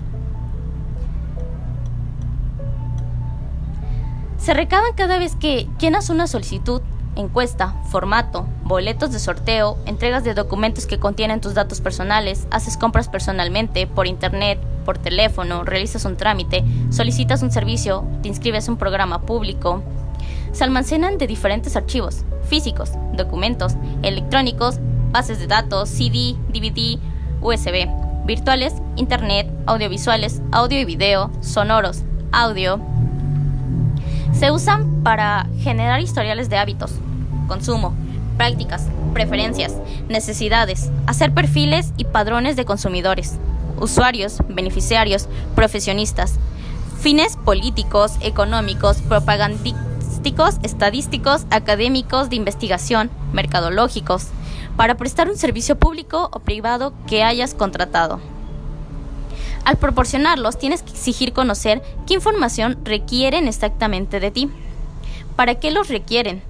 Se 4.38 4.54
recaban 4.54 4.94
cada 4.96 5.20
vez 5.20 5.36
que 5.36 5.68
llenas 5.80 6.10
una 6.10 6.26
solicitud, 6.26 6.82
encuesta, 7.16 7.76
formato, 7.90 8.48
boletos 8.64 9.12
de 9.12 9.20
sorteo, 9.20 9.78
entregas 9.86 10.24
de 10.24 10.34
documentos 10.34 10.86
que 10.86 11.00
contienen 11.00 11.42
tus 11.42 11.54
datos 11.54 11.82
personales, 11.82 12.48
haces 12.50 12.78
compras 12.78 13.10
personalmente, 13.10 13.86
por 13.86 14.08
internet, 14.08 14.60
por 14.86 14.98
teléfono, 14.98 15.64
realizas 15.66 16.06
un 16.06 16.16
trámite, 16.16 16.64
solicitas 16.90 17.44
un 17.44 17.52
servicio, 17.52 18.06
te 18.22 18.30
inscribes 18.30 18.68
a 18.68 18.72
un 18.72 18.78
programa 18.78 19.22
público, 19.22 19.84
se 20.52 20.64
almacenan 20.64 21.18
de 21.18 21.28
diferentes 21.28 21.76
archivos, 21.76 22.24
físicos, 22.48 22.92
documentos, 23.14 23.76
electrónicos, 24.02 24.80
bases 25.12 25.40
de 25.40 25.48
datos, 25.48 25.90
CD, 25.90 26.36
DVD, 26.52 27.00
USB, 27.42 27.88
virtuales, 28.26 28.74
Internet, 28.96 29.50
audiovisuales, 29.66 30.42
audio 30.52 30.80
y 30.80 30.86
video, 30.86 31.32
sonoros, 31.42 32.04
audio. 32.32 32.80
Se 34.34 34.52
usan 34.52 35.04
para 35.04 35.48
generar 35.60 36.02
historiales 36.02 36.50
de 36.50 36.58
hábitos, 36.58 36.92
consumo, 37.48 37.94
prácticas, 38.38 38.88
preferencias, 39.14 39.76
necesidades, 40.08 40.92
hacer 41.08 41.34
perfiles 41.34 41.94
y 41.98 42.06
padrones 42.06 42.56
de 42.56 42.66
consumidores, 42.66 43.40
usuarios, 43.80 44.38
beneficiarios, 44.48 45.28
profesionistas, 45.56 46.36
fines 47.00 47.38
políticos, 47.38 48.18
económicos, 48.22 49.02
propagandísticos 49.02 49.89
estadísticos, 50.64 51.46
académicos, 51.50 52.30
de 52.30 52.36
investigación, 52.36 53.10
mercadológicos, 53.34 54.28
para 54.76 54.96
prestar 54.96 55.30
un 55.30 55.38
servicio 55.38 55.78
público 55.78 56.30
o 56.32 56.40
privado 56.40 56.94
que 57.08 57.24
hayas 57.24 57.54
contratado. 57.54 58.20
Al 59.66 59.78
proporcionarlos, 59.78 60.58
tienes 60.58 60.84
que 60.84 60.92
exigir 60.92 61.34
conocer 61.34 61.82
qué 62.08 62.14
información 62.14 62.78
requieren 62.84 63.48
exactamente 63.48 64.20
de 64.20 64.32
ti. 64.32 64.50
¿Para 65.36 65.56
qué 65.56 65.72
los 65.72 65.90
requieren? 65.90 66.42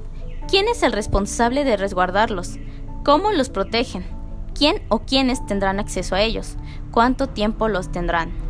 ¿Quién 0.48 0.68
es 0.68 0.84
el 0.84 0.92
responsable 0.92 1.64
de 1.64 1.78
resguardarlos? 1.78 2.58
¿Cómo 3.04 3.32
los 3.32 3.50
protegen? 3.50 4.06
¿Quién 4.54 4.82
o 4.90 5.00
quiénes 5.00 5.46
tendrán 5.46 5.80
acceso 5.80 6.16
a 6.16 6.22
ellos? 6.22 6.56
¿Cuánto 6.92 7.28
tiempo 7.28 7.68
los 7.68 7.92
tendrán? 7.92 8.49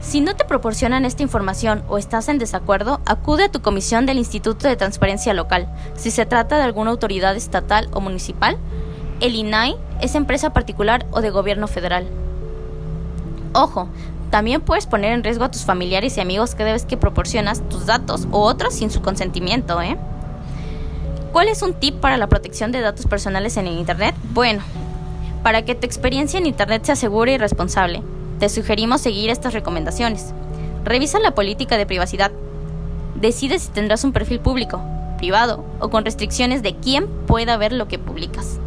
Si 0.00 0.22
no 0.22 0.34
te 0.34 0.46
proporcionan 0.46 1.04
esta 1.04 1.22
información 1.22 1.84
o 1.88 1.98
estás 1.98 2.28
en 2.28 2.38
desacuerdo, 2.38 3.00
acude 3.04 3.44
a 3.44 3.52
tu 3.52 3.60
comisión 3.60 4.06
del 4.06 4.18
Instituto 4.18 4.66
de 4.66 4.76
Transparencia 4.76 5.34
Local. 5.34 5.68
Si 5.94 6.10
se 6.10 6.24
trata 6.24 6.56
de 6.56 6.62
alguna 6.62 6.90
autoridad 6.90 7.36
estatal 7.36 7.88
o 7.92 8.00
municipal, 8.00 8.56
el 9.20 9.34
INAI 9.34 9.76
es 10.00 10.14
empresa 10.14 10.54
particular 10.54 11.06
o 11.10 11.20
de 11.20 11.28
gobierno 11.28 11.68
federal. 11.68 12.08
Ojo, 13.52 13.88
también 14.30 14.62
puedes 14.62 14.86
poner 14.86 15.12
en 15.12 15.22
riesgo 15.22 15.44
a 15.44 15.50
tus 15.50 15.64
familiares 15.64 16.16
y 16.16 16.20
amigos 16.20 16.54
que 16.54 16.64
debes 16.64 16.86
que 16.86 16.96
proporcionas 16.96 17.68
tus 17.68 17.84
datos 17.84 18.26
o 18.30 18.40
otros 18.40 18.74
sin 18.74 18.90
su 18.90 19.02
consentimiento, 19.02 19.82
¿eh? 19.82 19.98
¿Cuál 21.32 21.48
es 21.48 21.62
un 21.62 21.74
tip 21.74 21.96
para 22.00 22.16
la 22.16 22.28
protección 22.28 22.72
de 22.72 22.80
datos 22.80 23.06
personales 23.06 23.56
en 23.58 23.66
el 23.66 23.78
Internet? 23.78 24.14
Bueno, 24.32 24.62
para 25.42 25.64
que 25.64 25.74
tu 25.74 25.84
experiencia 25.84 26.38
en 26.38 26.46
Internet 26.46 26.84
sea 26.84 26.96
segura 26.96 27.32
y 27.32 27.38
responsable, 27.38 28.02
te 28.40 28.48
sugerimos 28.48 29.02
seguir 29.02 29.28
estas 29.28 29.52
recomendaciones. 29.52 30.32
Revisa 30.84 31.20
la 31.20 31.34
política 31.34 31.76
de 31.76 31.84
privacidad. 31.84 32.32
Decide 33.14 33.58
si 33.58 33.68
tendrás 33.68 34.02
un 34.02 34.12
perfil 34.12 34.40
público, 34.40 34.82
privado 35.18 35.62
o 35.78 35.90
con 35.90 36.06
restricciones 36.06 36.62
de 36.62 36.74
quién 36.74 37.06
pueda 37.26 37.58
ver 37.58 37.72
lo 37.72 37.86
que 37.86 37.98
publicas. 37.98 38.58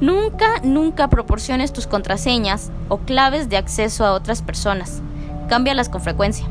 Nunca, 0.00 0.60
nunca 0.64 1.08
proporciones 1.08 1.74
tus 1.74 1.86
contraseñas 1.86 2.72
o 2.88 2.96
claves 2.96 3.50
de 3.50 3.58
acceso 3.58 4.06
a 4.06 4.14
otras 4.14 4.40
personas. 4.40 5.02
Cámbialas 5.50 5.90
con 5.90 6.00
frecuencia. 6.00 6.46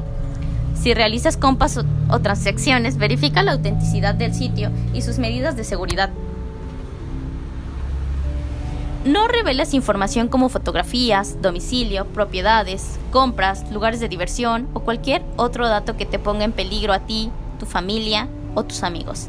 Si 0.79 0.93
realizas 0.93 1.37
compras 1.37 1.75
o, 1.75 1.83
o 2.09 2.19
transacciones, 2.19 2.97
verifica 2.97 3.41
la 3.41 3.53
autenticidad 3.53 4.13
del 4.13 4.35
sitio 4.35 4.69
y 4.93 5.01
sus 5.01 5.17
medidas 5.17 5.55
de 5.55 5.63
seguridad. 5.63 6.11
No 9.05 9.29
reveles 9.29 9.73
información 9.73 10.27
como 10.27 10.49
fotografías, 10.49 11.41
domicilio, 11.41 12.05
propiedades, 12.07 12.99
compras, 13.11 13.71
lugares 13.71 14.01
de 14.01 14.09
diversión 14.09 14.67
o 14.73 14.81
cualquier 14.81 15.23
otro 15.37 15.69
dato 15.69 15.95
que 15.95 16.05
te 16.05 16.19
ponga 16.19 16.43
en 16.43 16.51
peligro 16.51 16.91
a 16.91 16.99
ti, 16.99 17.31
tu 17.59 17.65
familia 17.65 18.27
o 18.55 18.65
tus 18.65 18.83
amigos. 18.83 19.27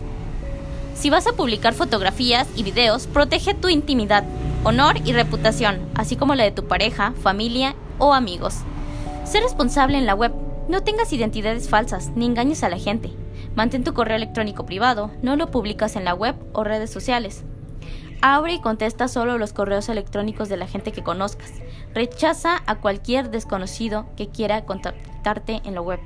Si 0.96 1.08
vas 1.08 1.28
a 1.28 1.34
publicar 1.34 1.72
fotografías 1.72 2.48
y 2.56 2.64
videos, 2.64 3.06
protege 3.06 3.54
tu 3.54 3.68
intimidad, 3.68 4.24
honor 4.64 4.96
y 5.04 5.12
reputación, 5.12 5.78
así 5.94 6.16
como 6.16 6.34
la 6.34 6.42
de 6.42 6.50
tu 6.50 6.66
pareja, 6.66 7.12
familia 7.22 7.76
o 7.98 8.12
amigos. 8.12 8.56
Sé 9.24 9.40
responsable 9.40 9.98
en 9.98 10.06
la 10.06 10.16
web. 10.16 10.32
No 10.68 10.82
tengas 10.82 11.12
identidades 11.12 11.68
falsas 11.68 12.10
ni 12.16 12.26
engañes 12.26 12.64
a 12.64 12.68
la 12.70 12.78
gente. 12.78 13.12
Mantén 13.54 13.84
tu 13.84 13.94
correo 13.94 14.16
electrónico 14.16 14.66
privado, 14.66 15.12
no 15.22 15.36
lo 15.36 15.52
publicas 15.52 15.94
en 15.94 16.04
la 16.04 16.14
web 16.14 16.34
o 16.54 16.64
redes 16.64 16.90
sociales. 16.90 17.44
Abre 18.22 18.54
y 18.54 18.60
contesta 18.60 19.08
solo 19.08 19.38
los 19.38 19.54
correos 19.54 19.88
electrónicos 19.88 20.50
de 20.50 20.58
la 20.58 20.66
gente 20.66 20.92
que 20.92 21.02
conozcas. 21.02 21.52
Rechaza 21.94 22.62
a 22.66 22.74
cualquier 22.76 23.30
desconocido 23.30 24.06
que 24.16 24.28
quiera 24.28 24.66
contactarte 24.66 25.62
en 25.64 25.74
la 25.74 25.80
web. 25.80 26.00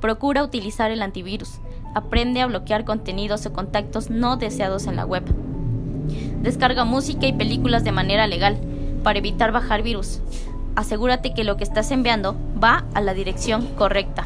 Procura 0.00 0.44
utilizar 0.44 0.92
el 0.92 1.02
antivirus. 1.02 1.58
Aprende 1.94 2.40
a 2.40 2.46
bloquear 2.46 2.84
contenidos 2.84 3.46
o 3.46 3.52
contactos 3.52 4.10
no 4.10 4.36
deseados 4.36 4.86
en 4.86 4.94
la 4.94 5.04
web. 5.04 5.24
Descarga 6.40 6.84
música 6.84 7.26
y 7.26 7.32
películas 7.32 7.82
de 7.82 7.90
manera 7.90 8.28
legal 8.28 8.58
para 9.02 9.18
evitar 9.18 9.50
bajar 9.50 9.82
virus. 9.82 10.20
Asegúrate 10.76 11.34
que 11.34 11.42
lo 11.42 11.56
que 11.56 11.64
estás 11.64 11.90
enviando 11.90 12.36
va 12.62 12.84
a 12.94 13.00
la 13.00 13.12
dirección 13.12 13.66
correcta. 13.74 14.24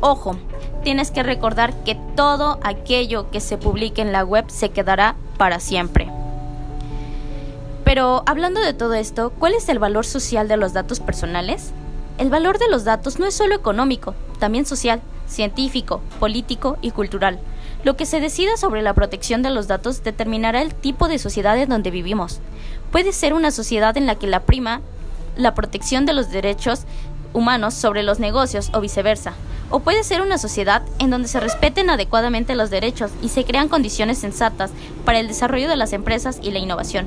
Ojo, 0.00 0.36
tienes 0.84 1.10
que 1.10 1.22
recordar 1.22 1.74
que 1.84 1.98
todo 2.14 2.60
aquello 2.62 3.30
que 3.30 3.40
se 3.40 3.58
publique 3.58 4.00
en 4.00 4.12
la 4.12 4.24
web 4.24 4.46
se 4.48 4.70
quedará 4.70 5.16
para 5.36 5.60
siempre. 5.60 6.10
Pero 7.84 8.22
hablando 8.26 8.60
de 8.60 8.74
todo 8.74 8.94
esto, 8.94 9.30
¿cuál 9.38 9.54
es 9.54 9.68
el 9.68 9.78
valor 9.78 10.04
social 10.04 10.48
de 10.48 10.56
los 10.56 10.72
datos 10.72 11.00
personales? 11.00 11.72
El 12.18 12.30
valor 12.30 12.58
de 12.58 12.68
los 12.68 12.84
datos 12.84 13.18
no 13.18 13.26
es 13.26 13.34
solo 13.34 13.54
económico, 13.54 14.14
también 14.38 14.66
social, 14.66 15.00
científico, 15.28 16.00
político 16.18 16.78
y 16.80 16.90
cultural. 16.90 17.38
Lo 17.84 17.96
que 17.96 18.06
se 18.06 18.20
decida 18.20 18.56
sobre 18.56 18.82
la 18.82 18.94
protección 18.94 19.42
de 19.42 19.50
los 19.50 19.68
datos 19.68 20.02
determinará 20.02 20.62
el 20.62 20.74
tipo 20.74 21.08
de 21.08 21.18
sociedad 21.18 21.56
en 21.58 21.68
donde 21.68 21.90
vivimos. 21.90 22.40
Puede 22.90 23.12
ser 23.12 23.34
una 23.34 23.50
sociedad 23.50 23.96
en 23.96 24.06
la 24.06 24.16
que 24.16 24.26
la 24.26 24.40
prima 24.40 24.80
la 25.36 25.54
protección 25.54 26.06
de 26.06 26.14
los 26.14 26.30
derechos 26.30 26.84
humanos 27.36 27.74
sobre 27.74 28.02
los 28.02 28.18
negocios 28.18 28.70
o 28.72 28.80
viceversa. 28.80 29.34
O 29.70 29.80
puede 29.80 30.04
ser 30.04 30.20
una 30.20 30.38
sociedad 30.38 30.82
en 30.98 31.10
donde 31.10 31.28
se 31.28 31.40
respeten 31.40 31.90
adecuadamente 31.90 32.54
los 32.54 32.70
derechos 32.70 33.10
y 33.22 33.28
se 33.28 33.44
crean 33.44 33.68
condiciones 33.68 34.18
sensatas 34.18 34.70
para 35.04 35.18
el 35.18 35.28
desarrollo 35.28 35.68
de 35.68 35.76
las 35.76 35.92
empresas 35.92 36.38
y 36.42 36.50
la 36.50 36.58
innovación. 36.58 37.06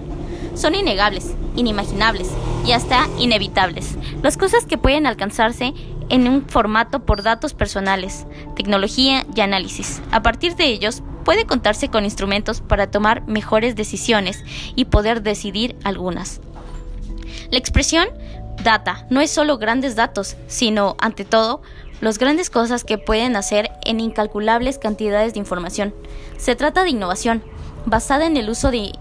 Son 0.55 0.75
innegables, 0.75 1.33
inimaginables 1.55 2.29
y 2.65 2.73
hasta 2.73 3.07
inevitables 3.17 3.97
las 4.21 4.37
cosas 4.37 4.65
que 4.65 4.77
pueden 4.77 5.07
alcanzarse 5.07 5.73
en 6.09 6.27
un 6.27 6.47
formato 6.47 6.99
por 6.99 7.23
datos 7.23 7.53
personales, 7.53 8.25
tecnología 8.55 9.25
y 9.35 9.41
análisis. 9.41 10.01
A 10.11 10.21
partir 10.21 10.55
de 10.55 10.65
ellos, 10.65 11.03
puede 11.23 11.45
contarse 11.45 11.89
con 11.89 12.03
instrumentos 12.03 12.61
para 12.61 12.89
tomar 12.89 13.25
mejores 13.27 13.75
decisiones 13.75 14.43
y 14.75 14.85
poder 14.85 15.21
decidir 15.21 15.75
algunas. 15.83 16.41
La 17.51 17.57
expresión 17.57 18.07
data 18.63 19.05
no 19.09 19.21
es 19.21 19.31
solo 19.31 19.57
grandes 19.57 19.95
datos, 19.95 20.35
sino, 20.47 20.95
ante 20.99 21.25
todo, 21.25 21.61
las 22.01 22.17
grandes 22.17 22.49
cosas 22.49 22.83
que 22.83 22.97
pueden 22.97 23.35
hacer 23.35 23.69
en 23.85 23.99
incalculables 23.99 24.77
cantidades 24.77 25.33
de 25.33 25.39
información. 25.39 25.93
Se 26.37 26.55
trata 26.55 26.83
de 26.83 26.89
innovación, 26.89 27.43
basada 27.85 28.25
en 28.25 28.37
el 28.37 28.49
uso 28.49 28.71
de 28.71 28.93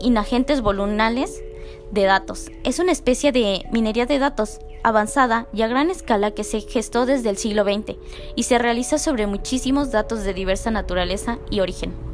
inagentes 0.00 0.60
volunales 0.60 1.42
de 1.90 2.04
datos. 2.04 2.50
Es 2.62 2.78
una 2.78 2.92
especie 2.92 3.32
de 3.32 3.64
minería 3.72 4.06
de 4.06 4.18
datos 4.18 4.60
avanzada 4.82 5.46
y 5.52 5.62
a 5.62 5.68
gran 5.68 5.90
escala 5.90 6.32
que 6.32 6.44
se 6.44 6.60
gestó 6.60 7.06
desde 7.06 7.30
el 7.30 7.38
siglo 7.38 7.64
XX 7.64 7.96
y 8.36 8.42
se 8.42 8.58
realiza 8.58 8.98
sobre 8.98 9.26
muchísimos 9.26 9.90
datos 9.90 10.24
de 10.24 10.34
diversa 10.34 10.70
naturaleza 10.70 11.38
y 11.50 11.60
origen. 11.60 12.13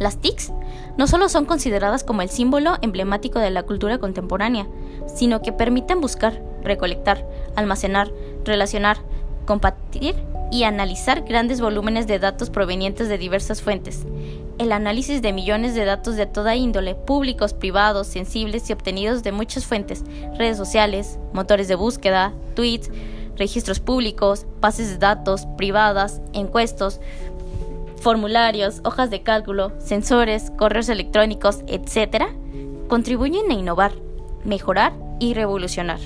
Las 0.00 0.16
TICs 0.16 0.50
no 0.96 1.06
solo 1.06 1.28
son 1.28 1.44
consideradas 1.44 2.04
como 2.04 2.22
el 2.22 2.30
símbolo 2.30 2.78
emblemático 2.80 3.38
de 3.38 3.50
la 3.50 3.64
cultura 3.64 3.98
contemporánea, 3.98 4.66
sino 5.06 5.42
que 5.42 5.52
permiten 5.52 6.00
buscar, 6.00 6.42
recolectar, 6.64 7.28
almacenar, 7.54 8.10
relacionar, 8.42 8.96
compartir 9.44 10.14
y 10.50 10.64
analizar 10.64 11.22
grandes 11.22 11.60
volúmenes 11.60 12.06
de 12.06 12.18
datos 12.18 12.48
provenientes 12.48 13.10
de 13.10 13.18
diversas 13.18 13.60
fuentes. 13.60 14.06
El 14.56 14.72
análisis 14.72 15.20
de 15.20 15.34
millones 15.34 15.74
de 15.74 15.84
datos 15.84 16.16
de 16.16 16.24
toda 16.24 16.56
índole, 16.56 16.94
públicos, 16.94 17.52
privados, 17.52 18.06
sensibles 18.06 18.70
y 18.70 18.72
obtenidos 18.72 19.22
de 19.22 19.32
muchas 19.32 19.66
fuentes, 19.66 20.02
redes 20.38 20.56
sociales, 20.56 21.18
motores 21.34 21.68
de 21.68 21.74
búsqueda, 21.74 22.32
tweets, 22.54 22.90
registros 23.36 23.80
públicos, 23.80 24.46
bases 24.60 24.90
de 24.90 24.98
datos 24.98 25.46
privadas, 25.56 26.20
encuestos, 26.32 27.00
formularios, 28.00 28.80
hojas 28.84 29.10
de 29.10 29.22
cálculo, 29.22 29.72
sensores, 29.78 30.50
correos 30.56 30.88
electrónicos, 30.88 31.60
etc., 31.66 32.24
contribuyen 32.88 33.50
a 33.50 33.54
innovar, 33.54 33.92
mejorar 34.44 34.92
y 35.20 35.34
revolucionar 35.34 36.00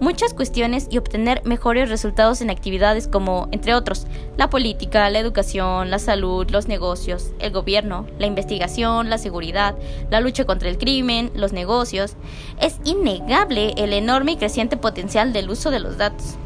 muchas 0.00 0.32
cuestiones 0.34 0.88
y 0.90 0.98
obtener 0.98 1.42
mejores 1.44 1.88
resultados 1.88 2.40
en 2.40 2.50
actividades 2.50 3.06
como, 3.06 3.48
entre 3.52 3.74
otros, 3.74 4.06
la 4.36 4.50
política, 4.50 5.08
la 5.10 5.18
educación, 5.18 5.90
la 5.90 5.98
salud, 5.98 6.50
los 6.50 6.66
negocios, 6.66 7.32
el 7.38 7.52
gobierno, 7.52 8.06
la 8.18 8.26
investigación, 8.26 9.10
la 9.10 9.18
seguridad, 9.18 9.76
la 10.10 10.20
lucha 10.20 10.44
contra 10.44 10.68
el 10.68 10.78
crimen, 10.78 11.30
los 11.34 11.52
negocios. 11.52 12.16
Es 12.60 12.78
innegable 12.84 13.74
el 13.76 13.92
enorme 13.92 14.32
y 14.32 14.36
creciente 14.36 14.76
potencial 14.76 15.32
del 15.32 15.50
uso 15.50 15.70
de 15.70 15.80
los 15.80 15.98
datos. 15.98 16.36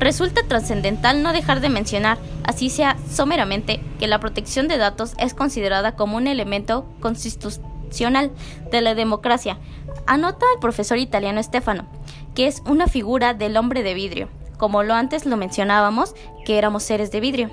Resulta 0.00 0.42
trascendental 0.48 1.22
no 1.22 1.34
dejar 1.34 1.60
de 1.60 1.68
mencionar, 1.68 2.16
así 2.44 2.70
sea 2.70 2.96
someramente, 3.10 3.82
que 3.98 4.08
la 4.08 4.18
protección 4.18 4.66
de 4.66 4.78
datos 4.78 5.12
es 5.18 5.34
considerada 5.34 5.94
como 5.94 6.16
un 6.16 6.26
elemento 6.26 6.86
constitucional 7.00 8.30
de 8.72 8.80
la 8.80 8.94
democracia. 8.94 9.58
Anota 10.06 10.46
el 10.54 10.60
profesor 10.60 10.96
italiano 10.96 11.42
Stefano, 11.42 11.86
que 12.34 12.46
es 12.46 12.62
una 12.66 12.86
figura 12.86 13.34
del 13.34 13.58
hombre 13.58 13.82
de 13.82 13.92
vidrio, 13.92 14.30
como 14.56 14.82
lo 14.82 14.94
antes 14.94 15.26
lo 15.26 15.36
mencionábamos, 15.36 16.14
que 16.46 16.56
éramos 16.56 16.82
seres 16.82 17.10
de 17.10 17.20
vidrio. 17.20 17.50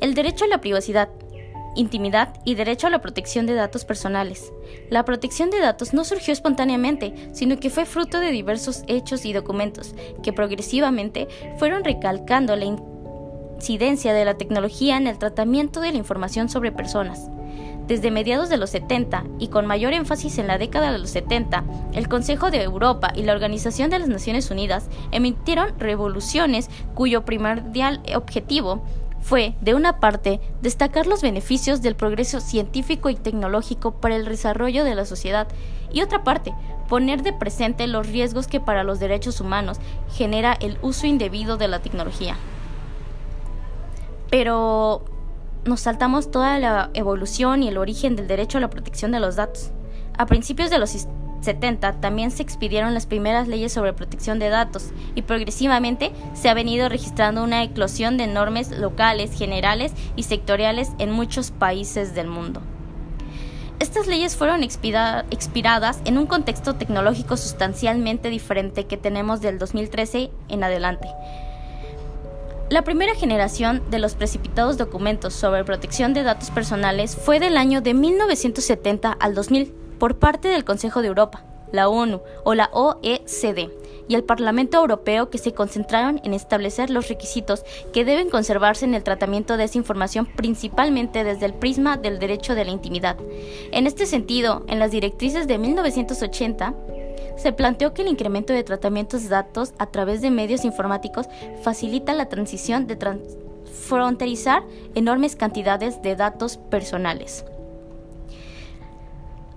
El 0.00 0.14
derecho 0.14 0.46
a 0.46 0.48
la 0.48 0.62
privacidad, 0.62 1.10
intimidad 1.76 2.34
y 2.44 2.54
derecho 2.54 2.86
a 2.86 2.90
la 2.90 3.00
protección 3.00 3.46
de 3.46 3.54
datos 3.54 3.84
personales. 3.84 4.52
La 4.90 5.04
protección 5.04 5.50
de 5.50 5.60
datos 5.60 5.94
no 5.94 6.04
surgió 6.04 6.32
espontáneamente, 6.32 7.30
sino 7.32 7.58
que 7.58 7.70
fue 7.70 7.86
fruto 7.86 8.20
de 8.20 8.30
diversos 8.30 8.82
hechos 8.86 9.24
y 9.24 9.32
documentos 9.32 9.94
que 10.22 10.32
progresivamente 10.32 11.28
fueron 11.58 11.84
recalcando 11.84 12.56
la 12.56 12.66
incidencia 13.56 14.12
de 14.12 14.24
la 14.24 14.38
tecnología 14.38 14.96
en 14.96 15.06
el 15.06 15.18
tratamiento 15.18 15.80
de 15.80 15.92
la 15.92 15.98
información 15.98 16.48
sobre 16.48 16.72
personas. 16.72 17.30
Desde 17.86 18.12
mediados 18.12 18.48
de 18.48 18.56
los 18.56 18.70
70 18.70 19.24
y 19.40 19.48
con 19.48 19.66
mayor 19.66 19.92
énfasis 19.94 20.38
en 20.38 20.46
la 20.46 20.58
década 20.58 20.92
de 20.92 20.98
los 20.98 21.10
70, 21.10 21.64
el 21.92 22.08
Consejo 22.08 22.52
de 22.52 22.62
Europa 22.62 23.12
y 23.16 23.22
la 23.22 23.32
Organización 23.32 23.90
de 23.90 23.98
las 23.98 24.08
Naciones 24.08 24.48
Unidas 24.52 24.88
emitieron 25.10 25.76
revoluciones 25.76 26.70
cuyo 26.94 27.24
primordial 27.24 28.00
objetivo 28.14 28.84
fue, 29.20 29.54
de 29.60 29.74
una 29.74 30.00
parte, 30.00 30.40
destacar 30.62 31.06
los 31.06 31.22
beneficios 31.22 31.82
del 31.82 31.94
progreso 31.94 32.40
científico 32.40 33.10
y 33.10 33.14
tecnológico 33.14 33.92
para 33.92 34.16
el 34.16 34.24
desarrollo 34.24 34.84
de 34.84 34.94
la 34.94 35.04
sociedad 35.04 35.48
y 35.92 36.02
otra 36.02 36.24
parte, 36.24 36.54
poner 36.88 37.22
de 37.22 37.32
presente 37.32 37.86
los 37.86 38.06
riesgos 38.06 38.48
que 38.48 38.60
para 38.60 38.84
los 38.84 38.98
derechos 38.98 39.40
humanos 39.40 39.78
genera 40.12 40.54
el 40.54 40.78
uso 40.82 41.06
indebido 41.06 41.56
de 41.56 41.68
la 41.68 41.80
tecnología. 41.80 42.36
Pero 44.30 45.04
nos 45.64 45.80
saltamos 45.80 46.30
toda 46.30 46.58
la 46.58 46.90
evolución 46.94 47.62
y 47.62 47.68
el 47.68 47.78
origen 47.78 48.16
del 48.16 48.28
derecho 48.28 48.58
a 48.58 48.60
la 48.60 48.70
protección 48.70 49.12
de 49.12 49.20
los 49.20 49.36
datos. 49.36 49.70
A 50.16 50.26
principios 50.26 50.70
de 50.70 50.78
los 50.78 50.96
70 51.40 52.00
también 52.00 52.30
se 52.30 52.42
expidieron 52.42 52.94
las 52.94 53.06
primeras 53.06 53.48
leyes 53.48 53.72
sobre 53.72 53.92
protección 53.92 54.38
de 54.38 54.48
datos 54.48 54.90
y 55.14 55.22
progresivamente 55.22 56.12
se 56.34 56.48
ha 56.48 56.54
venido 56.54 56.88
registrando 56.88 57.42
una 57.42 57.62
eclosión 57.62 58.16
de 58.16 58.26
normas 58.26 58.70
locales, 58.70 59.36
generales 59.36 59.92
y 60.16 60.24
sectoriales 60.24 60.90
en 60.98 61.10
muchos 61.10 61.50
países 61.50 62.14
del 62.14 62.28
mundo. 62.28 62.60
Estas 63.78 64.06
leyes 64.06 64.36
fueron 64.36 64.62
expiradas 64.62 66.02
en 66.04 66.18
un 66.18 66.26
contexto 66.26 66.74
tecnológico 66.74 67.38
sustancialmente 67.38 68.28
diferente 68.28 68.84
que 68.84 68.98
tenemos 68.98 69.40
del 69.40 69.58
2013 69.58 70.30
en 70.48 70.64
adelante. 70.64 71.08
La 72.68 72.82
primera 72.82 73.14
generación 73.14 73.82
de 73.90 73.98
los 73.98 74.14
precipitados 74.14 74.76
documentos 74.76 75.34
sobre 75.34 75.64
protección 75.64 76.12
de 76.12 76.22
datos 76.22 76.50
personales 76.50 77.16
fue 77.16 77.40
del 77.40 77.56
año 77.56 77.80
de 77.80 77.94
1970 77.94 79.10
al 79.10 79.34
2000 79.34 79.79
por 80.00 80.18
parte 80.18 80.48
del 80.48 80.64
Consejo 80.64 81.02
de 81.02 81.08
Europa, 81.08 81.44
la 81.70 81.88
ONU 81.88 82.20
o 82.42 82.54
la 82.54 82.70
OECD 82.72 83.70
y 84.08 84.16
el 84.16 84.24
Parlamento 84.24 84.78
Europeo 84.78 85.30
que 85.30 85.38
se 85.38 85.52
concentraron 85.52 86.20
en 86.24 86.34
establecer 86.34 86.90
los 86.90 87.08
requisitos 87.08 87.62
que 87.92 88.04
deben 88.04 88.30
conservarse 88.30 88.84
en 88.84 88.94
el 88.94 89.04
tratamiento 89.04 89.56
de 89.56 89.64
esa 89.64 89.78
información 89.78 90.26
principalmente 90.26 91.22
desde 91.22 91.46
el 91.46 91.54
prisma 91.54 91.96
del 91.96 92.18
derecho 92.18 92.56
de 92.56 92.64
la 92.64 92.72
intimidad. 92.72 93.16
En 93.70 93.86
este 93.86 94.06
sentido, 94.06 94.64
en 94.66 94.80
las 94.80 94.90
directrices 94.90 95.46
de 95.46 95.58
1980, 95.58 96.74
se 97.36 97.52
planteó 97.52 97.94
que 97.94 98.02
el 98.02 98.08
incremento 98.08 98.52
de 98.52 98.64
tratamientos 98.64 99.22
de 99.22 99.28
datos 99.28 99.74
a 99.78 99.86
través 99.86 100.22
de 100.22 100.30
medios 100.30 100.64
informáticos 100.64 101.26
facilita 101.62 102.14
la 102.14 102.28
transición 102.28 102.86
de 102.86 102.98
fronterizar 103.86 104.64
enormes 104.94 105.36
cantidades 105.36 106.02
de 106.02 106.16
datos 106.16 106.56
personales. 106.56 107.44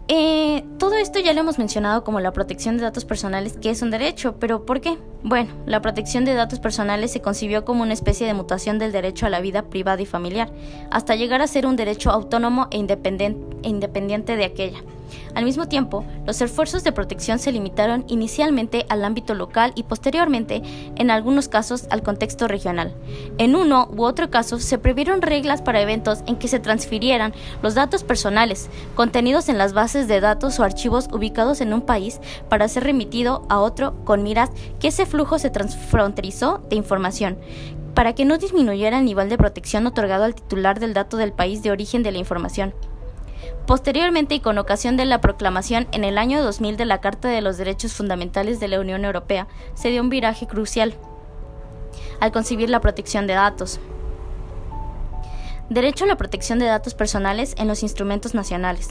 Eh, 0.10 0.66
todo 0.80 0.96
esto 0.96 1.20
ya 1.20 1.32
lo 1.34 1.40
hemos 1.40 1.58
mencionado 1.58 2.04
como 2.04 2.20
la 2.20 2.34
protección 2.34 2.76
de 2.78 2.84
datos 2.84 3.06
personales, 3.06 3.58
que 3.58 3.70
es 3.70 3.82
un 3.82 3.90
derecho, 3.90 4.36
pero 4.38 4.66
¿por 4.66 4.82
qué? 4.82 4.98
Bueno, 5.24 5.54
la 5.66 5.82
protección 5.82 6.26
de 6.26 6.34
datos 6.34 6.60
personales 6.60 7.12
se 7.12 7.22
concibió 7.22 7.64
como 7.64 7.84
una 7.84 7.94
especie 7.94 8.28
de 8.28 8.34
mutación 8.34 8.80
del 8.80 8.92
derecho 8.92 9.26
a 9.26 9.30
la 9.30 9.40
vida 9.40 9.70
privada 9.70 10.02
y 10.02 10.06
familiar, 10.06 10.52
hasta 10.92 11.16
llegar 11.16 11.42
a 11.42 11.48
ser 11.48 11.66
un 11.66 11.78
derecho 11.78 12.12
autónomo 12.12 12.68
e 12.72 12.78
independiente 12.78 14.36
de 14.36 14.44
aquella. 14.44 14.84
Al 15.36 15.46
mismo 15.46 15.68
tiempo, 15.68 16.06
los 16.26 16.42
esfuerzos 16.42 16.84
de 16.84 16.92
protección 16.92 17.40
se 17.40 17.52
limitaron 17.52 18.06
inicialmente 18.08 18.86
al 18.90 19.04
ámbito 19.04 19.34
local 19.34 19.72
y 19.76 19.84
posteriormente, 19.84 20.62
en 20.96 21.12
algunos 21.12 21.48
casos, 21.48 21.88
al 21.90 22.04
contexto 22.04 22.48
regional. 22.48 22.94
En 23.38 23.56
uno 23.56 23.90
u 23.96 24.04
otro 24.04 24.30
caso, 24.30 24.60
se 24.60 24.78
previeron 24.78 25.22
reglas 25.22 25.62
para 25.62 25.82
eventos 25.82 26.24
en 26.28 26.38
que 26.38 26.48
se 26.48 26.60
transfirieran 26.60 27.34
los 27.62 27.76
datos 27.76 28.04
personales 28.04 28.70
contenidos 28.96 29.50
en 29.50 29.58
las 29.58 29.74
bases 29.74 30.08
de 30.08 30.22
datos 30.22 30.60
o 30.60 30.64
archivos 30.64 31.08
ubicados 31.12 31.62
en 31.62 31.74
un 31.74 31.82
país 31.82 32.20
para 32.50 32.68
ser 32.68 32.84
remitido 32.84 33.46
a 33.50 33.60
otro 33.60 34.04
con 34.06 34.24
miras 34.24 34.52
que 34.80 34.90
ese 34.90 35.06
flujo 35.06 35.40
se 35.40 35.50
transfronterizó 35.50 36.62
de 36.70 36.76
información 36.76 37.38
para 37.94 38.14
que 38.14 38.26
no 38.26 38.38
disminuyera 38.38 39.00
el 39.00 39.06
nivel 39.06 39.30
de 39.30 39.38
protección 39.38 39.86
otorgado 39.86 40.24
al 40.24 40.36
titular 40.36 40.80
del 40.80 40.94
dato 40.94 41.18
del 41.18 41.32
país 41.32 41.62
de 41.64 41.72
origen 41.72 42.04
de 42.04 42.12
la 42.12 42.18
información. 42.18 42.74
Posteriormente, 43.66 44.36
y 44.36 44.40
con 44.42 44.58
ocasión 44.58 44.98
de 44.98 45.06
la 45.06 45.22
proclamación 45.22 45.88
en 45.94 46.04
el 46.04 46.18
año 46.18 46.44
2000 46.44 46.76
de 46.76 46.86
la 46.86 47.00
Carta 47.00 47.30
de 47.30 47.42
los 47.42 47.58
Derechos 47.58 47.94
Fundamentales 47.94 48.60
de 48.60 48.68
la 48.68 48.80
Unión 48.80 49.06
Europea, 49.06 49.48
se 49.74 49.90
dio 49.90 50.02
un 50.02 50.10
viraje 50.10 50.48
crucial 50.48 50.96
al 52.20 52.32
concebir 52.32 52.70
la 52.70 52.82
protección 52.82 53.26
de 53.26 53.34
datos. 53.34 53.80
Derecho 55.70 56.04
a 56.04 56.08
la 56.08 56.18
protección 56.18 56.60
de 56.60 56.66
datos 56.66 56.94
personales 56.94 57.56
en 57.58 57.68
los 57.68 57.84
instrumentos 57.84 58.34
nacionales. 58.34 58.90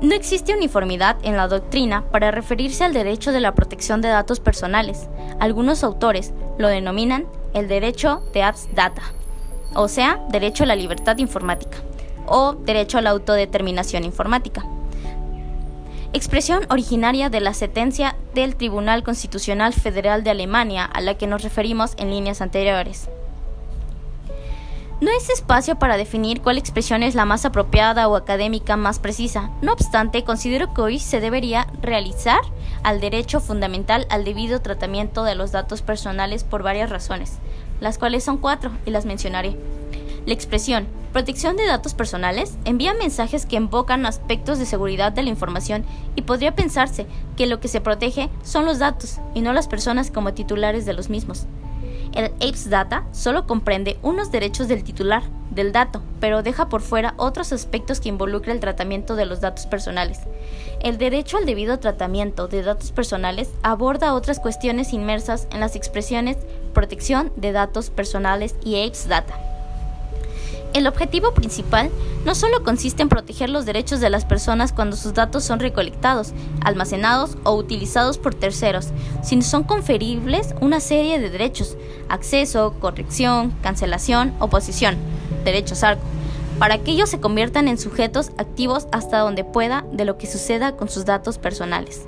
No 0.00 0.14
existe 0.14 0.54
uniformidad 0.54 1.16
en 1.22 1.36
la 1.36 1.48
doctrina 1.48 2.04
para 2.10 2.30
referirse 2.30 2.84
al 2.84 2.92
derecho 2.92 3.32
de 3.32 3.40
la 3.40 3.54
protección 3.54 4.00
de 4.00 4.08
datos 4.08 4.40
personales. 4.40 5.08
Algunos 5.40 5.84
autores 5.84 6.32
lo 6.58 6.68
denominan 6.68 7.26
el 7.52 7.68
derecho 7.68 8.22
de 8.32 8.42
abs 8.42 8.68
data, 8.74 9.02
o 9.74 9.88
sea, 9.88 10.24
derecho 10.30 10.64
a 10.64 10.66
la 10.66 10.76
libertad 10.76 11.18
informática 11.18 11.78
o 12.26 12.54
derecho 12.54 12.98
a 12.98 13.02
la 13.02 13.10
autodeterminación 13.10 14.04
informática. 14.04 14.64
Expresión 16.14 16.66
originaria 16.68 17.30
de 17.30 17.40
la 17.40 17.54
sentencia 17.54 18.16
del 18.34 18.56
Tribunal 18.56 19.02
Constitucional 19.02 19.72
Federal 19.72 20.22
de 20.24 20.30
Alemania 20.30 20.84
a 20.84 21.00
la 21.00 21.16
que 21.16 21.26
nos 21.26 21.42
referimos 21.42 21.94
en 21.96 22.10
líneas 22.10 22.42
anteriores. 22.42 23.08
No 25.00 25.10
es 25.10 25.30
espacio 25.30 25.80
para 25.80 25.96
definir 25.96 26.42
cuál 26.42 26.58
expresión 26.58 27.02
es 27.02 27.16
la 27.16 27.24
más 27.24 27.44
apropiada 27.44 28.06
o 28.06 28.14
académica 28.14 28.76
más 28.76 29.00
precisa. 29.00 29.50
No 29.60 29.72
obstante, 29.72 30.22
considero 30.22 30.72
que 30.74 30.80
hoy 30.80 30.98
se 31.00 31.18
debería 31.18 31.66
realizar 31.80 32.38
al 32.84 33.00
derecho 33.00 33.40
fundamental 33.40 34.06
al 34.10 34.24
debido 34.24 34.60
tratamiento 34.60 35.24
de 35.24 35.34
los 35.34 35.50
datos 35.50 35.82
personales 35.82 36.44
por 36.44 36.62
varias 36.62 36.88
razones, 36.88 37.38
las 37.80 37.98
cuales 37.98 38.22
son 38.22 38.38
cuatro 38.38 38.70
y 38.86 38.90
las 38.90 39.04
mencionaré. 39.04 39.56
La 40.24 40.34
expresión 40.34 40.86
protección 41.12 41.56
de 41.56 41.66
datos 41.66 41.94
personales 41.94 42.56
envía 42.64 42.94
mensajes 42.94 43.46
que 43.46 43.56
invocan 43.56 44.06
aspectos 44.06 44.58
de 44.58 44.66
seguridad 44.66 45.12
de 45.12 45.22
la 45.22 45.28
información 45.28 45.84
y 46.16 46.22
podría 46.22 46.54
pensarse 46.54 47.06
que 47.36 47.46
lo 47.46 47.60
que 47.60 47.68
se 47.68 47.80
protege 47.80 48.30
son 48.42 48.64
los 48.64 48.78
datos 48.78 49.18
y 49.34 49.42
no 49.42 49.52
las 49.52 49.68
personas 49.68 50.10
como 50.10 50.34
titulares 50.34 50.86
de 50.86 50.94
los 50.94 51.10
mismos. 51.10 51.46
El 52.14 52.26
Apes 52.26 52.68
Data 52.68 53.04
solo 53.12 53.46
comprende 53.46 53.98
unos 54.02 54.30
derechos 54.30 54.68
del 54.68 54.84
titular 54.84 55.22
del 55.50 55.72
dato, 55.72 56.02
pero 56.20 56.42
deja 56.42 56.68
por 56.68 56.82
fuera 56.82 57.14
otros 57.16 57.52
aspectos 57.52 58.00
que 58.00 58.08
involucran 58.08 58.56
el 58.56 58.60
tratamiento 58.60 59.16
de 59.16 59.26
los 59.26 59.40
datos 59.40 59.66
personales. 59.66 60.20
El 60.80 60.98
derecho 60.98 61.38
al 61.38 61.46
debido 61.46 61.78
tratamiento 61.78 62.48
de 62.48 62.62
datos 62.62 62.92
personales 62.92 63.50
aborda 63.62 64.14
otras 64.14 64.40
cuestiones 64.40 64.92
inmersas 64.92 65.48
en 65.52 65.60
las 65.60 65.76
expresiones 65.76 66.36
protección 66.74 67.32
de 67.36 67.52
datos 67.52 67.90
personales 67.90 68.56
y 68.64 68.82
Apes 68.82 69.08
Data. 69.08 69.51
El 70.72 70.86
objetivo 70.86 71.34
principal 71.34 71.90
no 72.24 72.34
solo 72.34 72.64
consiste 72.64 73.02
en 73.02 73.10
proteger 73.10 73.50
los 73.50 73.66
derechos 73.66 74.00
de 74.00 74.08
las 74.08 74.24
personas 74.24 74.72
cuando 74.72 74.96
sus 74.96 75.12
datos 75.12 75.44
son 75.44 75.60
recolectados, 75.60 76.32
almacenados 76.64 77.36
o 77.44 77.54
utilizados 77.54 78.16
por 78.16 78.34
terceros, 78.34 78.88
sino 79.22 79.42
son 79.42 79.64
conferibles 79.64 80.54
una 80.62 80.80
serie 80.80 81.20
de 81.20 81.28
derechos, 81.28 81.76
acceso, 82.08 82.74
corrección, 82.80 83.50
cancelación, 83.62 84.34
oposición, 84.38 84.96
derechos 85.44 85.82
arco, 85.82 86.04
para 86.58 86.78
que 86.78 86.92
ellos 86.92 87.10
se 87.10 87.20
conviertan 87.20 87.68
en 87.68 87.76
sujetos 87.76 88.30
activos 88.38 88.86
hasta 88.92 89.18
donde 89.18 89.44
pueda 89.44 89.84
de 89.92 90.06
lo 90.06 90.16
que 90.16 90.26
suceda 90.26 90.76
con 90.76 90.88
sus 90.88 91.04
datos 91.04 91.36
personales. 91.36 92.06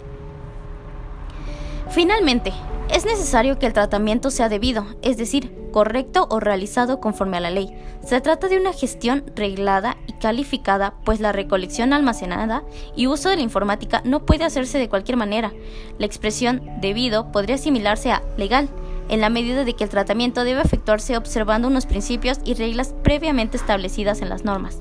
Finalmente, 1.90 2.54
es 2.88 3.04
necesario 3.04 3.58
que 3.58 3.66
el 3.66 3.74
tratamiento 3.74 4.30
sea 4.30 4.48
debido, 4.48 4.86
es 5.02 5.18
decir, 5.18 5.63
correcto 5.74 6.28
o 6.30 6.38
realizado 6.38 7.00
conforme 7.00 7.36
a 7.36 7.40
la 7.40 7.50
ley. 7.50 7.76
Se 8.00 8.20
trata 8.20 8.46
de 8.46 8.58
una 8.58 8.72
gestión 8.72 9.24
reglada 9.34 9.96
y 10.06 10.12
calificada, 10.12 10.94
pues 11.04 11.18
la 11.18 11.32
recolección 11.32 11.92
almacenada 11.92 12.62
y 12.94 13.08
uso 13.08 13.28
de 13.28 13.34
la 13.34 13.42
informática 13.42 14.00
no 14.04 14.24
puede 14.24 14.44
hacerse 14.44 14.78
de 14.78 14.88
cualquier 14.88 15.16
manera. 15.16 15.52
La 15.98 16.06
expresión 16.06 16.62
debido 16.80 17.32
podría 17.32 17.56
asimilarse 17.56 18.12
a 18.12 18.22
legal, 18.36 18.68
en 19.08 19.20
la 19.20 19.30
medida 19.30 19.64
de 19.64 19.74
que 19.74 19.82
el 19.82 19.90
tratamiento 19.90 20.44
debe 20.44 20.62
efectuarse 20.62 21.16
observando 21.16 21.66
unos 21.66 21.86
principios 21.86 22.38
y 22.44 22.54
reglas 22.54 22.94
previamente 23.02 23.56
establecidas 23.56 24.22
en 24.22 24.28
las 24.28 24.44
normas. 24.44 24.80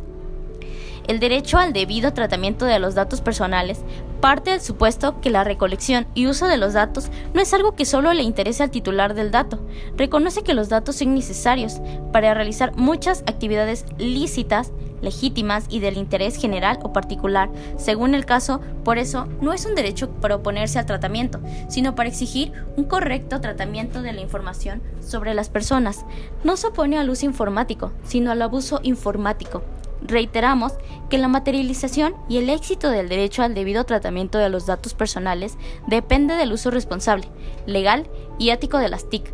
El 1.08 1.20
derecho 1.20 1.58
al 1.58 1.74
debido 1.74 2.14
tratamiento 2.14 2.66
de 2.66 2.80
los 2.80 2.96
datos 2.96 3.20
personales 3.20 3.84
parte 4.22 4.52
del 4.52 4.62
supuesto 4.62 5.20
que 5.20 5.30
la 5.30 5.44
recolección 5.44 6.08
y 6.16 6.28
uso 6.28 6.48
de 6.48 6.56
los 6.56 6.72
datos 6.72 7.12
no 7.34 7.42
es 7.42 7.54
algo 7.54 7.76
que 7.76 7.84
solo 7.84 8.14
le 8.14 8.24
interese 8.24 8.64
al 8.64 8.72
titular 8.72 9.16
del 9.16 9.32
dato. 9.32 9.60
Reconoce 9.98 10.44
que 10.44 10.54
los 10.54 10.70
datos 10.70 10.96
son 10.96 11.14
necesarios 11.14 11.82
para 12.14 12.34
realizar 12.34 12.74
muchas 12.78 13.20
actividades 13.28 13.84
lícitas, 13.98 14.72
legítimas 15.02 15.66
y 15.68 15.82
del 15.82 15.98
interés 15.98 16.38
general 16.38 16.80
o 16.84 16.94
particular, 16.94 17.50
según 17.76 18.16
el 18.16 18.26
caso. 18.26 18.62
Por 18.86 18.98
eso, 18.98 19.28
no 19.42 19.52
es 19.52 19.66
un 19.66 19.76
derecho 19.76 20.10
para 20.10 20.38
oponerse 20.38 20.80
al 20.80 20.86
tratamiento, 20.86 21.42
sino 21.68 21.94
para 21.94 22.08
exigir 22.08 22.54
un 22.78 22.86
correcto 22.86 23.42
tratamiento 23.42 24.02
de 24.02 24.14
la 24.14 24.22
información 24.22 24.82
sobre 25.02 25.34
las 25.34 25.50
personas. 25.50 26.06
No 26.46 26.56
se 26.56 26.68
opone 26.68 26.98
al 26.98 27.10
uso 27.10 27.26
informático, 27.26 27.92
sino 28.06 28.32
al 28.32 28.42
abuso 28.42 28.80
informático 28.84 29.64
Reiteramos 30.06 30.74
que 31.10 31.18
la 31.18 31.28
materialización 31.28 32.16
y 32.28 32.38
el 32.38 32.50
éxito 32.50 32.90
del 32.90 33.08
derecho 33.08 33.42
al 33.42 33.54
debido 33.54 33.86
tratamiento 33.86 34.38
de 34.38 34.50
los 34.50 34.66
datos 34.66 34.94
personales 34.94 35.58
depende 35.88 36.36
del 36.36 36.52
uso 36.52 36.72
responsable, 36.72 37.28
legal 37.66 38.10
y 38.38 38.50
ético 38.50 38.80
de 38.80 38.90
las 38.90 39.10
TIC 39.10 39.34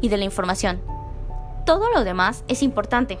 y 0.00 0.08
de 0.08 0.16
la 0.16 0.24
información. 0.24 0.80
Todo 1.66 1.90
lo 1.92 2.04
demás 2.04 2.44
es 2.48 2.62
importante, 2.62 3.18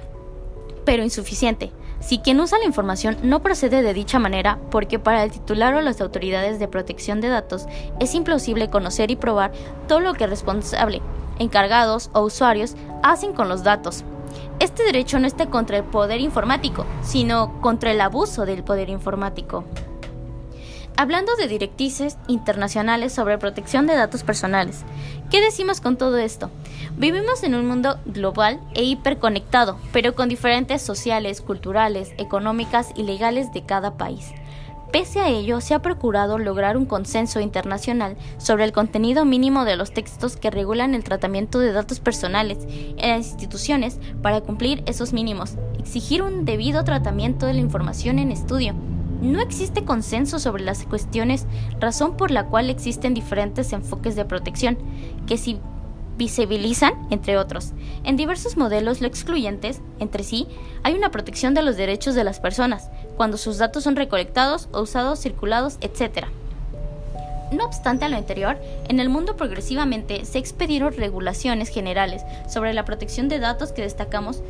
pero 0.84 1.02
insuficiente, 1.02 1.72
si 2.00 2.18
quien 2.18 2.40
usa 2.40 2.58
la 2.58 2.64
información 2.64 3.16
no 3.22 3.42
procede 3.42 3.82
de 3.82 3.92
dicha 3.92 4.18
manera, 4.18 4.58
porque 4.70 4.98
para 4.98 5.24
el 5.24 5.32
titular 5.32 5.74
o 5.74 5.80
las 5.80 6.00
autoridades 6.00 6.58
de 6.58 6.68
protección 6.68 7.20
de 7.20 7.28
datos 7.28 7.66
es 8.00 8.14
imposible 8.14 8.70
conocer 8.70 9.10
y 9.10 9.16
probar 9.16 9.52
todo 9.88 10.00
lo 10.00 10.14
que 10.14 10.26
responsable, 10.26 11.02
encargados 11.38 12.10
o 12.12 12.20
usuarios 12.22 12.76
hacen 13.02 13.32
con 13.32 13.48
los 13.48 13.64
datos, 13.64 14.04
este 14.58 14.84
derecho 14.84 15.18
no 15.18 15.26
está 15.26 15.46
contra 15.46 15.76
el 15.78 15.84
poder 15.84 16.20
informático, 16.20 16.86
sino 17.02 17.60
contra 17.60 17.92
el 17.92 18.00
abuso 18.00 18.46
del 18.46 18.64
poder 18.64 18.88
informático. 18.88 19.64
Hablando 20.98 21.36
de 21.36 21.46
directrices 21.46 22.16
internacionales 22.26 23.12
sobre 23.12 23.36
protección 23.36 23.86
de 23.86 23.94
datos 23.94 24.22
personales, 24.22 24.82
¿qué 25.30 25.42
decimos 25.42 25.82
con 25.82 25.98
todo 25.98 26.16
esto? 26.16 26.50
Vivimos 26.96 27.42
en 27.42 27.54
un 27.54 27.66
mundo 27.66 27.98
global 28.06 28.60
e 28.74 28.82
hiperconectado, 28.82 29.78
pero 29.92 30.14
con 30.14 30.30
diferentes 30.30 30.80
sociales, 30.80 31.42
culturales, 31.42 32.14
económicas 32.16 32.92
y 32.96 33.02
legales 33.02 33.52
de 33.52 33.62
cada 33.66 33.98
país. 33.98 34.32
Pese 34.92 35.20
a 35.20 35.28
ello, 35.28 35.60
se 35.60 35.74
ha 35.74 35.82
procurado 35.82 36.38
lograr 36.38 36.76
un 36.76 36.86
consenso 36.86 37.40
internacional 37.40 38.16
sobre 38.38 38.64
el 38.64 38.72
contenido 38.72 39.24
mínimo 39.24 39.64
de 39.64 39.76
los 39.76 39.92
textos 39.92 40.36
que 40.36 40.50
regulan 40.50 40.94
el 40.94 41.04
tratamiento 41.04 41.58
de 41.58 41.72
datos 41.72 42.00
personales 42.00 42.58
en 42.68 43.10
las 43.10 43.28
instituciones 43.28 43.98
para 44.22 44.40
cumplir 44.40 44.82
esos 44.86 45.12
mínimos, 45.12 45.56
exigir 45.78 46.22
un 46.22 46.44
debido 46.44 46.84
tratamiento 46.84 47.46
de 47.46 47.54
la 47.54 47.60
información 47.60 48.18
en 48.18 48.30
estudio. 48.30 48.74
No 49.20 49.40
existe 49.40 49.84
consenso 49.84 50.38
sobre 50.38 50.62
las 50.62 50.84
cuestiones, 50.84 51.46
razón 51.80 52.16
por 52.16 52.30
la 52.30 52.46
cual 52.46 52.70
existen 52.70 53.14
diferentes 53.14 53.72
enfoques 53.72 54.14
de 54.14 54.24
protección, 54.24 54.78
que 55.26 55.36
si 55.36 55.58
visibilizan, 56.16 56.94
entre 57.10 57.36
otros. 57.36 57.72
En 58.04 58.16
diversos 58.16 58.56
modelos 58.56 59.00
lo 59.00 59.06
excluyentes, 59.06 59.80
entre 59.98 60.24
sí, 60.24 60.46
hay 60.82 60.94
una 60.94 61.10
protección 61.10 61.54
de 61.54 61.62
los 61.62 61.76
derechos 61.76 62.14
de 62.14 62.24
las 62.24 62.40
personas, 62.40 62.90
cuando 63.16 63.36
sus 63.36 63.58
datos 63.58 63.84
son 63.84 63.96
recolectados 63.96 64.68
o 64.72 64.82
usados, 64.82 65.20
circulados, 65.20 65.78
etc. 65.80 66.26
No 67.52 67.64
obstante 67.64 68.04
a 68.04 68.08
lo 68.08 68.16
anterior, 68.16 68.58
en 68.88 69.00
el 69.00 69.08
mundo 69.08 69.36
progresivamente 69.36 70.24
se 70.24 70.38
expedieron 70.38 70.96
regulaciones 70.96 71.68
generales 71.68 72.22
sobre 72.48 72.74
la 72.74 72.84
protección 72.84 73.28
de 73.28 73.38
datos 73.38 73.72
que 73.72 73.82
destacamos 73.82 74.42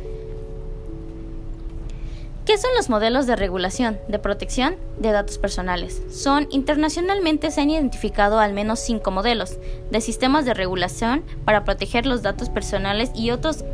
¿Qué 2.47 2.57
son 2.57 2.71
los 2.77 2.89
modelos 2.89 3.27
de 3.27 3.35
regulación, 3.35 3.99
de 4.07 4.19
protección 4.19 4.77
de 4.99 5.11
datos 5.11 5.37
personales? 5.37 6.01
Son 6.09 6.47
internacionalmente 6.49 7.51
se 7.51 7.59
han 7.59 7.69
identificado 7.69 8.39
al 8.39 8.53
menos 8.53 8.79
cinco 8.79 9.11
modelos 9.11 9.57
de 9.91 9.99
sistemas 9.99 10.45
de 10.45 10.53
regulación 10.53 11.25
para 11.43 11.65
proteger 11.65 12.05
los 12.05 12.21
datos 12.21 12.47
personales 12.47 13.11
y 13.13 13.31
otros 13.31 13.65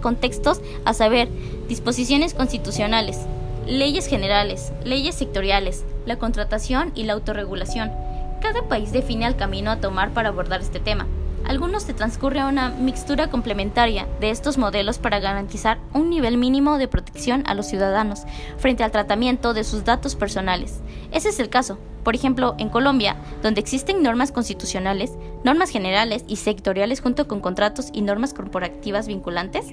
contextos, 0.00 0.62
a 0.86 0.94
saber, 0.94 1.28
disposiciones 1.68 2.32
constitucionales, 2.32 3.18
leyes 3.66 4.06
generales, 4.06 4.72
leyes 4.84 5.14
sectoriales, 5.14 5.84
la 6.06 6.18
contratación 6.18 6.92
y 6.94 7.04
la 7.04 7.14
autorregulación. 7.14 7.92
Cada 8.40 8.62
país 8.68 8.92
define 8.92 9.26
el 9.26 9.36
camino 9.36 9.70
a 9.70 9.80
tomar 9.80 10.12
para 10.12 10.30
abordar 10.30 10.60
este 10.60 10.80
tema. 10.80 11.06
Algunos 11.44 11.82
se 11.82 11.94
transcurre 11.94 12.44
una 12.44 12.70
mixtura 12.70 13.28
complementaria 13.28 14.06
de 14.20 14.30
estos 14.30 14.58
modelos 14.58 14.98
para 14.98 15.18
garantizar 15.18 15.78
un 15.92 16.08
nivel 16.08 16.38
mínimo 16.38 16.78
de 16.78 16.88
protección 16.88 17.42
a 17.46 17.54
los 17.54 17.66
ciudadanos 17.66 18.22
frente 18.58 18.84
al 18.84 18.92
tratamiento 18.92 19.52
de 19.52 19.64
sus 19.64 19.84
datos 19.84 20.14
personales. 20.14 20.80
Ese 21.10 21.30
es 21.30 21.40
el 21.40 21.48
caso, 21.48 21.78
por 22.02 22.14
ejemplo, 22.14 22.54
en 22.58 22.68
Colombia, 22.68 23.16
donde 23.42 23.60
existen 23.60 24.02
normas 24.02 24.32
constitucionales, 24.32 25.12
normas 25.44 25.70
generales 25.70 26.24
y 26.28 26.36
sectoriales 26.36 27.00
junto 27.00 27.28
con 27.28 27.40
contratos 27.40 27.88
y 27.92 28.02
normas 28.02 28.34
corporativas 28.34 29.06
vinculantes, 29.06 29.66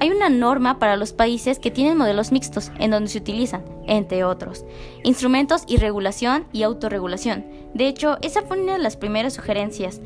hay 0.00 0.10
una 0.10 0.28
norma 0.28 0.78
para 0.78 0.96
los 0.96 1.12
países 1.12 1.58
que 1.58 1.70
tienen 1.70 1.98
modelos 1.98 2.32
mixtos 2.32 2.70
en 2.78 2.90
donde 2.90 3.10
se 3.10 3.18
utilizan, 3.18 3.64
entre 3.86 4.24
otros, 4.24 4.64
instrumentos 5.02 5.64
y 5.66 5.76
regulación 5.76 6.46
y 6.52 6.62
autorregulación. 6.62 7.44
De 7.74 7.88
hecho, 7.88 8.18
esa 8.22 8.42
fue 8.42 8.60
una 8.60 8.74
de 8.74 8.78
las 8.82 8.96
primeras 8.96 9.34
sugerencias 9.34 10.00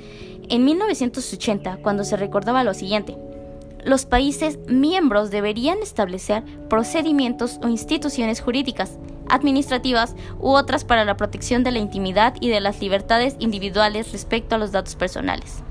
en 0.49 0.65
1980, 0.65 1.79
cuando 1.83 2.05
se 2.05 2.17
recordaba 2.17 2.63
lo 2.63 2.73
siguiente, 2.73 3.17
los 3.85 4.05
países 4.05 4.59
miembros 4.67 5.31
deberían 5.31 5.79
establecer 5.79 6.43
procedimientos 6.69 7.61
o 7.63 7.69
instituciones 7.69 8.41
jurídicas, 8.41 8.99
administrativas 9.29 10.15
u 10.39 10.51
otras 10.51 10.85
para 10.85 11.05
la 11.05 11.17
protección 11.17 11.65
de 11.65 11.73
la 11.73 11.79
intimidad 11.79 12.35
y 12.41 12.49
de 12.49 12.61
las 12.61 12.81
libertades 12.81 13.37
individuales 13.39 14.13
respecto 14.13 14.55
a 14.55 14.59
los 14.59 14.73
datos 14.73 14.97
personales. 14.97 15.63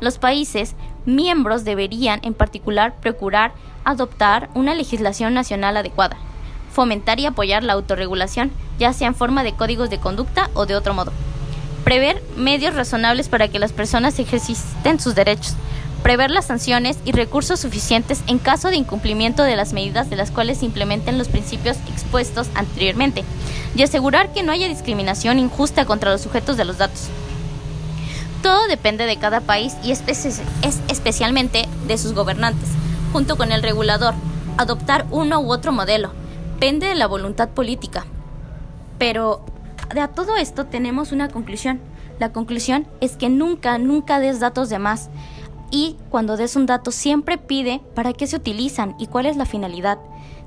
Los 0.00 0.18
países 0.18 0.74
miembros 1.06 1.64
deberían, 1.64 2.20
en 2.22 2.34
particular, 2.34 2.96
procurar 3.00 3.52
adoptar 3.84 4.50
una 4.54 4.74
legislación 4.74 5.34
nacional 5.34 5.76
adecuada, 5.76 6.16
fomentar 6.70 7.18
y 7.20 7.26
apoyar 7.26 7.64
la 7.64 7.72
autorregulación, 7.72 8.50
ya 8.78 8.92
sea 8.92 9.08
en 9.08 9.14
forma 9.14 9.42
de 9.42 9.54
códigos 9.54 9.90
de 9.90 9.98
conducta 9.98 10.50
o 10.54 10.66
de 10.66 10.76
otro 10.76 10.94
modo 10.94 11.12
Prever 11.88 12.22
medios 12.36 12.74
razonables 12.74 13.30
para 13.30 13.48
que 13.48 13.58
las 13.58 13.72
personas 13.72 14.18
ejerciten 14.18 15.00
sus 15.00 15.14
derechos. 15.14 15.54
Prever 16.02 16.30
las 16.30 16.46
sanciones 16.46 16.98
y 17.04 17.12
recursos 17.12 17.60
suficientes 17.60 18.22
en 18.26 18.38
caso 18.38 18.68
de 18.68 18.76
incumplimiento 18.76 19.42
de 19.42 19.56
las 19.56 19.72
medidas 19.72 20.08
de 20.08 20.16
las 20.16 20.30
cuales 20.30 20.58
se 20.58 20.64
implementen 20.64 21.18
los 21.18 21.28
principios 21.28 21.76
expuestos 21.88 22.48
anteriormente. 22.54 23.24
Y 23.74 23.82
asegurar 23.82 24.32
que 24.32 24.42
no 24.42 24.52
haya 24.52 24.68
discriminación 24.68 25.38
injusta 25.38 25.84
contra 25.84 26.10
los 26.10 26.22
sujetos 26.22 26.56
de 26.56 26.64
los 26.64 26.78
datos. 26.78 27.08
Todo 28.42 28.68
depende 28.68 29.04
de 29.04 29.16
cada 29.16 29.40
país 29.40 29.74
y 29.82 29.90
es 29.90 30.02
especialmente 30.88 31.68
de 31.86 31.98
sus 31.98 32.14
gobernantes, 32.14 32.68
junto 33.12 33.36
con 33.36 33.52
el 33.52 33.62
regulador. 33.62 34.14
Adoptar 34.56 35.06
uno 35.10 35.40
u 35.40 35.52
otro 35.52 35.72
modelo 35.72 36.12
depende 36.54 36.86
de 36.86 36.94
la 36.94 37.06
voluntad 37.06 37.50
política. 37.50 38.04
Pero 38.98 39.44
de 39.94 40.00
a 40.00 40.08
todo 40.08 40.36
esto 40.36 40.66
tenemos 40.66 41.12
una 41.12 41.28
conclusión. 41.28 41.80
La 42.18 42.32
conclusión 42.32 42.88
es 43.00 43.16
que 43.16 43.28
nunca, 43.28 43.78
nunca 43.78 44.18
des 44.18 44.40
datos 44.40 44.68
de 44.68 44.80
más. 44.80 45.08
Y 45.70 45.96
cuando 46.10 46.36
des 46.36 46.56
un 46.56 46.66
dato 46.66 46.90
siempre 46.90 47.38
pide 47.38 47.82
para 47.94 48.12
qué 48.12 48.26
se 48.26 48.36
utilizan 48.36 48.94
y 48.98 49.06
cuál 49.06 49.26
es 49.26 49.36
la 49.36 49.44
finalidad. 49.44 49.98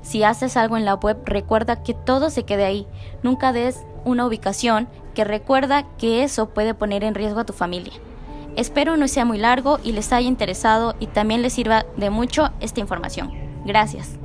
Si 0.02 0.24
haces 0.24 0.56
algo 0.56 0.76
en 0.76 0.84
la 0.84 0.94
web, 0.94 1.22
recuerda 1.24 1.82
que 1.82 1.94
todo 1.94 2.30
se 2.30 2.42
quede 2.42 2.64
ahí. 2.64 2.86
Nunca 3.22 3.52
des 3.52 3.84
una 4.04 4.26
ubicación 4.26 4.88
que 5.14 5.24
recuerda 5.24 5.84
que 5.96 6.24
eso 6.24 6.48
puede 6.48 6.74
poner 6.74 7.04
en 7.04 7.14
riesgo 7.14 7.40
a 7.40 7.46
tu 7.46 7.52
familia. 7.52 7.92
Espero 8.56 8.96
no 8.96 9.08
sea 9.08 9.24
muy 9.24 9.38
largo 9.38 9.78
y 9.82 9.92
les 9.92 10.12
haya 10.12 10.28
interesado 10.28 10.94
y 11.00 11.06
también 11.06 11.40
les 11.40 11.54
sirva 11.54 11.86
de 11.96 12.10
mucho 12.10 12.50
esta 12.60 12.80
información. 12.80 13.32
Gracias. 13.64 14.18